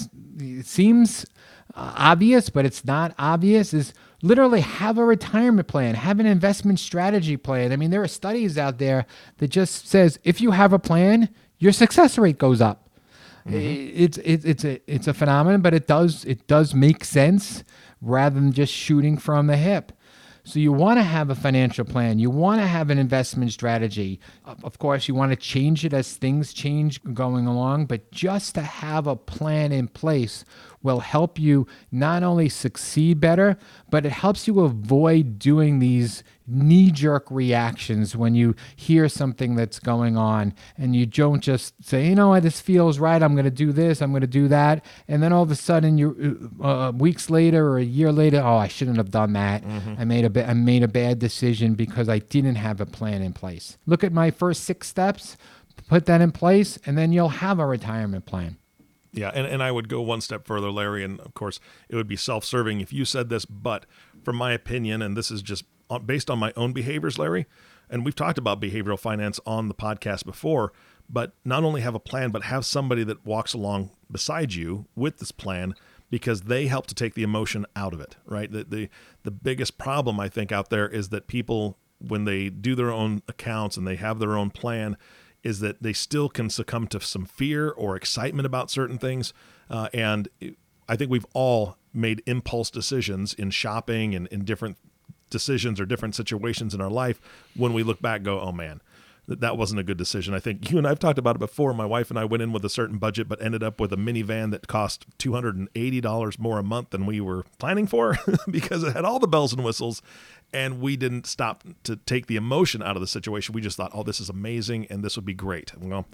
seems 0.63 1.27
uh, 1.75 1.95
obvious, 1.97 2.51
but 2.51 2.65
it's 2.65 2.85
not 2.85 3.15
obvious. 3.19 3.75
Is 3.75 3.93
literally 4.23 4.61
have 4.61 4.99
a 4.99 5.05
retirement 5.05 5.69
plan, 5.69 5.95
have 5.95 6.21
an 6.21 6.27
investment 6.27 6.79
strategy 6.79 7.37
plan. 7.37 7.73
I 7.73 7.77
mean, 7.77 7.91
there 7.91 8.03
are 8.03 8.09
studies 8.09 8.59
out 8.59 8.79
there 8.79 9.07
that 9.39 9.49
just 9.49 9.89
says 9.89 10.19
if 10.25 10.41
you 10.41 10.53
have 10.53 10.73
a 10.73 10.79
plan, 10.79 11.29
your 11.59 11.73
success 11.73 12.19
rate 12.19 12.39
goes 12.39 12.61
up. 12.61 12.88
Mm-hmm. 13.49 14.03
It's 14.03 14.19
it's 14.19 14.45
it's 14.45 14.65
a 14.65 14.81
it's 14.93 15.07
a 15.07 15.15
phenomenon, 15.15 15.61
but 15.61 15.75
it 15.75 15.87
does 15.87 16.25
it 16.25 16.47
does 16.47 16.75
make 16.75 17.05
sense 17.05 17.65
rather 18.01 18.39
than 18.39 18.53
just 18.53 18.73
shooting 18.73 19.17
from 19.19 19.47
the 19.47 19.57
hip. 19.57 19.93
So 20.45 20.59
you 20.59 20.73
want 20.73 20.99
to 20.99 21.03
have 21.03 21.29
a 21.29 21.35
financial 21.35 21.85
plan. 21.85 22.19
You 22.19 22.31
want 22.31 22.63
to 22.63 22.67
have 22.67 22.89
an 22.89 22.99
investment 22.99 23.53
strategy. 23.53 24.19
Of 24.65 24.79
course, 24.79 25.07
you 25.07 25.15
want 25.15 25.31
to 25.31 25.37
change 25.37 25.85
it 25.85 25.93
as 25.93 26.15
things 26.15 26.55
change 26.55 27.03
going 27.13 27.47
along, 27.47 27.85
but 27.85 28.11
just 28.13 28.55
to 28.55 28.63
have 28.63 29.07
a 29.07 29.15
plan 29.15 29.73
in 29.73 29.89
place 29.89 30.47
will 30.83 31.01
help 31.01 31.39
you 31.39 31.67
not 31.93 32.23
only 32.23 32.49
succeed 32.49 33.21
better, 33.21 33.59
but 33.91 34.07
it 34.07 34.13
helps 34.13 34.47
you 34.47 34.61
avoid 34.61 35.39
doing 35.39 35.81
these 35.81 36.23
knee 36.49 36.91
jerk 36.91 37.31
reactions 37.31 38.17
when 38.17 38.35
you 38.35 38.55
hear 38.75 39.09
something 39.09 39.55
that's 39.55 39.79
going 39.79 40.17
on 40.17 40.55
and 40.77 40.97
you 40.97 41.07
don't 41.07 41.41
just 41.41 41.75
say, 41.85 42.09
you 42.09 42.15
know 42.15 42.39
this 42.41 42.61
feels 42.61 42.99
right. 42.99 43.23
I'm 43.23 43.35
going 43.35 43.45
to 43.45 43.51
do 43.51 43.73
this. 43.73 44.01
I'm 44.01 44.11
going 44.11 44.23
to 44.23 44.27
do 44.27 44.49
that. 44.49 44.85
And 45.07 45.23
then 45.23 45.33
all 45.33 45.43
of 45.43 45.51
a 45.51 45.57
sudden, 45.57 45.99
you 45.99 46.51
uh, 46.61 46.89
uh, 46.89 46.93
weeks 46.93 47.31
later 47.31 47.69
or 47.69 47.79
a 47.79 47.85
year 47.85 48.13
later, 48.13 48.41
oh, 48.41 48.57
I 48.57 48.69
shouldn't 48.69 48.97
have 48.97 49.11
done 49.11 49.33
that. 49.35 49.63
Mm-hmm. 49.63 49.95
I 49.99 50.05
made 50.05 50.25
a 50.25 50.31
ba- 50.31 50.49
I 50.49 50.55
made 50.55 50.83
a 50.83 50.89
bad 50.89 51.19
decision 51.19 51.75
because 51.75 52.09
I 52.09 52.19
didn't 52.19 52.57
have 52.57 52.81
a 52.81 52.87
plan 52.87 53.23
in 53.23 53.33
place. 53.33 53.77
Look 53.87 54.03
at 54.03 54.13
my 54.13 54.31
first 54.31 54.65
six 54.65 54.89
steps. 54.89 55.37
Put 55.89 56.07
that 56.07 56.21
in 56.21 56.33
place, 56.33 56.79
and 56.85 56.99
then 56.99 57.13
you'll 57.13 57.29
have 57.29 57.59
a 57.59 57.67
retirement 57.67 58.27
plan. 58.27 58.59
Yeah, 59.13 59.31
and, 59.35 59.47
and 59.47 59.63
I 59.63 59.73
would 59.73 59.89
go 59.89 60.03
one 60.03 60.21
step 60.21 60.47
further, 60.47 60.71
Larry, 60.71 61.03
and 61.03 61.19
of 61.21 61.33
course 61.35 61.61
it 61.89 61.97
would 61.97 62.09
be 62.09 62.17
self-serving 62.17 62.81
if 62.81 62.93
you 62.93 63.05
said 63.05 63.31
this, 63.31 63.47
but 63.47 63.87
from 64.23 64.37
my 64.37 64.53
opinion, 64.53 65.01
and 65.01 65.17
this 65.17 65.31
is 65.31 65.41
just 65.41 65.65
based 66.05 66.31
on 66.31 66.39
my 66.39 66.53
own 66.57 66.73
behaviors, 66.73 67.19
Larry, 67.19 67.47
and 67.91 68.05
we've 68.05 68.15
talked 68.15 68.39
about 68.39 68.61
behavioral 68.61 68.99
finance 68.99 69.41
on 69.47 69.69
the 69.69 69.75
podcast 69.75 70.25
before, 70.25 70.73
but 71.09 71.33
not 71.45 71.65
only 71.65 71.81
have 71.81 71.95
a 71.95 72.01
plan, 72.01 72.31
but 72.31 72.45
have 72.45 72.65
somebody 72.65 73.05
that 73.05 73.25
walks 73.25 73.55
along 73.55 73.91
beside 74.11 74.55
you 74.55 74.87
with 74.95 75.19
this 75.19 75.33
plan 75.33 75.75
because 76.11 76.43
they 76.43 76.67
help 76.67 76.87
to 76.87 76.95
take 76.95 77.15
the 77.15 77.23
emotion 77.23 77.67
out 77.77 77.93
of 77.93 78.01
it, 78.01 78.17
right? 78.27 78.51
The, 78.51 78.65
the, 78.65 78.89
the 79.23 79.31
biggest 79.31 79.79
problem 79.79 80.19
I 80.21 80.29
think 80.29 80.53
out 80.53 80.71
there 80.71 80.89
is 80.89 81.11
that 81.11 81.27
people, 81.27 81.79
when 81.99 82.25
they 82.25 82.49
do 82.49 82.75
their 82.75 82.91
own 82.91 83.23
accounts 83.29 83.77
and 83.77 83.87
they 83.87 83.97
have 83.97 84.19
their 84.19 84.37
own 84.37 84.51
plan, 84.51 84.97
is 85.43 85.61
that 85.61 85.83
they 85.83 85.93
still 85.93 86.29
can 86.29 86.51
succumb 86.51 86.87
to 86.89 87.01
some 87.01 87.25
fear 87.25 87.71
or 87.71 87.95
excitement 87.95 88.47
about 88.47 88.71
certain 88.71 88.99
things. 88.99 89.33
Uh, 89.71 89.89
and 89.95 90.29
I 90.89 90.97
think 90.97 91.11
we've 91.11 91.27
all 91.33 91.77
made 91.93 92.23
impulse 92.27 92.71
decisions 92.71 93.35
in 93.35 93.51
shopping 93.51 94.15
and 94.15 94.27
in 94.29 94.45
different 94.45 94.77
decisions 95.31 95.81
or 95.81 95.87
different 95.87 96.15
situations 96.15 96.75
in 96.75 96.81
our 96.81 96.91
life 96.91 97.21
when 97.57 97.73
we 97.73 97.83
look 97.83 98.01
back 98.01 98.23
go 98.23 98.41
oh 98.41 98.53
man 98.53 98.81
that 99.27 99.41
that 99.41 99.59
wasn't 99.59 99.79
a 99.79 99.83
good 99.83 99.99
decision 99.99 100.35
i 100.35 100.41
think 100.41 100.71
you 100.71 100.79
and 100.79 100.87
i've 100.87 100.99
talked 100.99 101.19
about 101.19 101.37
it 101.37 101.41
before 101.41 101.73
my 101.73 101.87
wife 101.87 102.11
and 102.11 102.19
i 102.19 102.25
went 102.25 102.43
in 102.43 102.53
with 102.53 102.65
a 102.65 102.71
certain 102.71 102.99
budget 102.99 103.29
but 103.29 103.41
ended 103.43 103.63
up 103.63 103.81
with 103.81 103.93
a 103.93 103.97
minivan 103.97 104.51
that 104.51 104.67
cost 104.67 105.07
$280 105.19 106.39
more 106.39 106.59
a 106.59 106.63
month 106.63 106.91
than 106.91 107.07
we 107.07 107.21
were 107.21 107.45
planning 107.59 107.87
for 107.87 108.17
because 108.51 108.83
it 108.83 108.95
had 108.95 109.05
all 109.05 109.19
the 109.19 109.29
bells 109.29 109.53
and 109.53 109.65
whistles 109.65 110.03
and 110.53 110.81
we 110.81 110.97
didn't 110.97 111.27
stop 111.27 111.65
to 111.85 111.97
take 111.97 112.27
the 112.27 112.37
emotion 112.37 112.83
out 112.83 112.97
of 112.97 113.01
the 113.01 113.07
situation. 113.07 113.55
We 113.55 113.61
just 113.61 113.77
thought, 113.77 113.91
oh, 113.95 114.03
this 114.03 114.21
is 114.21 114.29
amazing 114.29 114.87
and 114.87 115.05
this 115.05 115.17
would 115.17 115.25
be 115.25 115.35
great. 115.35 115.73
Well, 115.79 116.07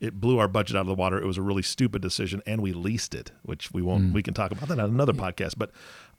it 0.00 0.20
blew 0.20 0.38
our 0.38 0.48
budget 0.48 0.76
out 0.76 0.82
of 0.82 0.86
the 0.86 0.94
water. 0.94 1.18
It 1.20 1.26
was 1.26 1.36
a 1.36 1.42
really 1.42 1.62
stupid 1.62 2.00
decision, 2.00 2.42
and 2.46 2.62
we 2.62 2.72
leased 2.72 3.14
it, 3.14 3.32
which 3.42 3.70
we 3.70 3.82
won't. 3.82 4.06
Mm. 4.06 4.12
We 4.14 4.22
can 4.22 4.32
talk 4.32 4.50
about 4.50 4.68
that 4.68 4.78
on 4.78 4.88
another 4.88 5.12
podcast. 5.12 5.54
But 5.58 5.70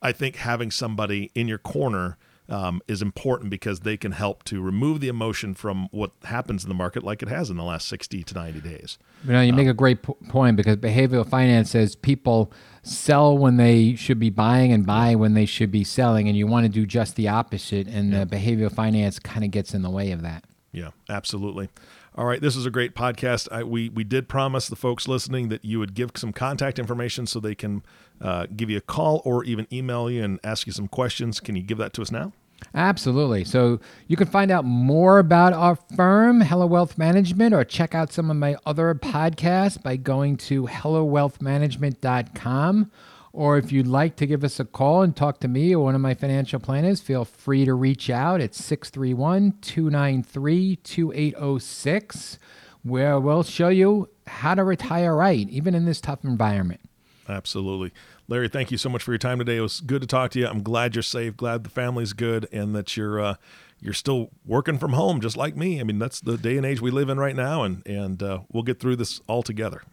I 0.04 0.12
think 0.12 0.36
having 0.36 0.70
somebody 0.70 1.32
in 1.34 1.48
your 1.48 1.58
corner 1.58 2.18
um, 2.50 2.82
is 2.88 3.02
important 3.02 3.50
because 3.50 3.82
they 3.82 3.98
can 3.98 4.12
help 4.12 4.44
to 4.44 4.62
remove 4.62 5.00
the 5.00 5.08
emotion 5.08 5.54
from 5.54 5.88
what 5.92 6.12
happens 6.24 6.64
in 6.64 6.70
the 6.70 6.76
market, 6.76 7.04
like 7.04 7.22
it 7.22 7.30
has 7.30 7.50
in 7.50 7.58
the 7.58 7.64
last 7.64 7.88
sixty 7.88 8.24
to 8.24 8.34
ninety 8.34 8.60
days. 8.60 8.98
You 9.26 9.34
know, 9.34 9.42
you 9.42 9.52
um, 9.52 9.56
make 9.56 9.68
a 9.68 9.74
great 9.74 10.02
p- 10.02 10.14
point 10.28 10.58
because 10.58 10.78
behavioral 10.78 11.28
finance 11.28 11.72
says 11.72 11.96
people 11.96 12.52
sell 12.84 13.38
when 13.38 13.58
they 13.58 13.96
should 13.96 14.20
be 14.20 14.30
buying 14.30 14.72
and 14.72 14.86
buy 14.86 15.16
when 15.16 15.34
they 15.34 15.46
should 15.46 15.72
be 15.72 15.84
selling, 15.84 16.28
and 16.28 16.38
you 16.38 16.48
want 16.48 16.66
to 16.66 16.70
do 16.70 16.86
just 16.86 17.16
the 17.16 17.28
opposite. 17.28 17.88
And 17.88 18.12
yeah. 18.12 18.26
the 18.26 18.36
behavioral 18.36 18.72
finance 18.72 19.20
kind 19.20 19.46
of 19.46 19.52
gets 19.52 19.74
in 19.74 19.82
the 19.82 19.90
way 19.90 20.12
of 20.12 20.22
that. 20.22 20.44
Yeah, 20.72 20.92
absolutely. 21.10 21.70
All 22.14 22.26
right, 22.26 22.42
this 22.42 22.58
is 22.58 22.66
a 22.66 22.70
great 22.70 22.94
podcast. 22.94 23.48
I, 23.52 23.64
we 23.64 23.88
we 23.88 24.04
did 24.04 24.28
promise 24.28 24.68
the 24.68 24.76
folks 24.76 25.08
listening 25.08 25.48
that 25.48 25.64
you 25.64 25.80
would 25.80 25.94
give 25.94 26.12
some 26.16 26.34
contact 26.34 26.78
information 26.78 27.26
so 27.26 27.40
they 27.40 27.56
can 27.56 27.84
uh, 28.20 28.48
give 28.54 28.70
you 28.70 28.76
a 28.78 28.82
call 28.82 29.22
or 29.24 29.46
even 29.46 29.66
email 29.72 30.10
you 30.10 30.22
and 30.22 30.38
ask 30.44 30.68
you 30.68 30.74
some 30.74 30.90
questions. 30.90 31.40
Can 31.40 31.56
you 31.56 31.64
give 31.64 31.78
that 31.78 31.94
to 31.94 32.02
us 32.02 32.12
now? 32.12 32.34
Absolutely. 32.76 33.44
So 33.44 33.80
you 34.08 34.16
can 34.18 34.28
find 34.28 34.52
out 34.52 34.66
more 34.66 35.18
about 35.20 35.54
our 35.54 35.76
firm, 35.96 36.42
Heller 36.42 36.68
Wealth 36.68 36.98
Management, 36.98 37.56
or 37.56 37.64
check 37.64 37.96
out 37.96 38.12
some 38.12 38.30
of 38.30 38.36
my 38.38 38.58
other 38.66 38.94
podcasts 38.94 39.82
by 39.82 39.96
going 39.96 40.36
to 40.38 40.68
hellerwealthmanagement.com. 40.68 42.92
Or 43.34 43.58
if 43.58 43.72
you'd 43.72 43.88
like 43.88 44.18
to 44.18 44.26
give 44.26 44.44
us 44.44 44.60
a 44.60 44.66
call 44.66 45.02
and 45.04 45.16
talk 45.16 45.40
to 45.40 45.48
me 45.48 45.74
or 45.74 45.84
one 45.86 45.96
of 45.96 46.02
my 46.02 46.14
financial 46.14 46.60
planners, 46.60 47.00
feel 47.00 47.24
free 47.24 47.64
to 47.66 47.74
reach 47.74 48.10
out 48.10 48.42
at 48.42 48.54
631 48.54 49.54
293 49.62 50.76
2806, 50.78 52.40
where 52.84 53.20
we'll 53.20 53.44
show 53.44 53.70
you 53.70 54.10
how 54.28 54.54
to 54.54 54.64
retire 54.64 55.16
right, 55.16 55.48
even 55.50 55.74
in 55.74 55.86
this 55.86 56.02
tough 56.02 56.26
environment. 56.26 56.82
Absolutely. 57.30 57.94
Larry, 58.28 58.50
thank 58.50 58.72
you 58.72 58.78
so 58.78 58.90
much 58.90 59.04
for 59.04 59.12
your 59.12 59.18
time 59.18 59.40
today. 59.40 59.58
It 59.58 59.62
was 59.62 59.80
good 59.80 60.02
to 60.02 60.08
talk 60.08 60.32
to 60.32 60.40
you. 60.40 60.48
I'm 60.48 60.64
glad 60.64 60.96
you're 60.96 61.04
safe, 61.04 61.38
glad 61.38 61.64
the 61.64 61.70
family's 61.70 62.14
good, 62.14 62.48
and 62.52 62.76
that 62.76 62.98
you're 62.98 63.20
uh, 63.20 63.36
you're 63.80 63.94
still 63.94 64.30
working 64.46 64.78
from 64.78 64.94
home, 64.94 65.22
just 65.22 65.38
like 65.38 65.56
me. 65.56 65.80
I 65.80 65.84
mean, 65.84 66.00
that's 66.00 66.20
the 66.20 66.38
day 66.38 66.58
and 66.58 66.66
age 66.66 66.82
we 66.82 66.92
live 66.92 67.10
in 67.10 67.18
right 67.18 67.36
now, 67.36 67.64
and 67.64 67.86
and 67.86 68.22
uh, 68.22 68.40
we'll 68.52 68.64
get 68.64 68.80
through 68.80 68.98
this 68.98 69.22
all 69.28 69.44
together. 69.44 69.84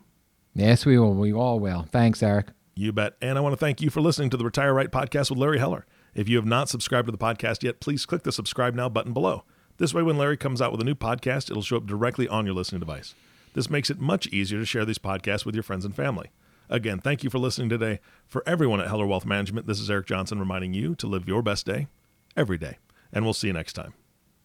Yes, 0.55 0.85
we 0.85 0.99
will. 0.99 1.15
We 1.15 1.33
all 1.33 1.61
will. 1.61 1.87
Thanks, 1.91 2.23
Eric. 2.23 2.49
You 2.79 2.93
bet. 2.93 3.15
And 3.21 3.37
I 3.37 3.41
want 3.41 3.55
to 3.55 3.57
thank 3.57 3.83
you 3.83 3.91
for 3.91 4.01
listening 4.01 4.31
to 4.31 4.37
the 4.37 4.45
Retire 4.45 4.73
Right 4.73 4.89
podcast 4.89 5.31
with 5.31 5.39
Larry 5.41 5.59
Heller. 5.59 5.85
If 6.15 6.29
you 6.29 6.37
have 6.37 6.47
not 6.47 6.69
subscribed 6.69 7.07
to 7.07 7.13
the 7.13 7.19
podcast 7.19 7.65
yet, 7.65 7.81
please 7.81 8.07
click 8.07 8.23
the 8.23 8.31
subscribe 8.31 8.73
now 8.73 8.89
button 8.89 9.13
below. 9.13 9.43
This 9.79 9.93
way, 9.93 10.05
when 10.05 10.17
Larry 10.17 10.37
comes 10.37 10.63
out 10.63 10.71
with 10.71 10.81
a 10.81 10.85
new 10.85 10.95
podcast, 10.95 11.51
it'll 11.51 11.63
show 11.63 11.79
up 11.79 11.87
directly 11.87 12.29
on 12.29 12.47
your 12.47 12.55
listening 12.55 12.79
device. 12.79 13.17
This 13.53 13.69
makes 13.69 13.91
it 13.91 13.99
much 13.99 14.29
easier 14.29 14.61
to 14.61 14.65
share 14.65 14.85
these 14.85 15.01
podcasts 15.01 15.45
with 15.45 15.57
your 15.57 15.65
friends 15.65 15.85
and 15.85 15.93
family. 15.93 16.31
Again, 16.71 17.01
thank 17.01 17.25
you 17.25 17.31
for 17.31 17.41
listening 17.41 17.69
today. 17.69 17.99
For 18.29 18.45
everyone 18.47 18.81
at 18.81 18.87
Heller 18.87 19.07
Wealth 19.07 19.27
Management, 19.27 19.67
this 19.67 19.81
is 19.81 19.91
Eric 19.91 20.07
Johnson 20.07 20.39
reminding 20.39 20.73
you 20.73 20.95
to 20.97 21.09
live 21.09 21.27
your 21.27 21.43
best 21.43 21.67
day 21.67 21.89
every 22.37 22.59
day. 22.59 22.79
And 23.13 23.25
we'll 23.25 23.35
see 23.35 23.49
you 23.49 23.55
next 23.55 23.73
time. 23.73 23.95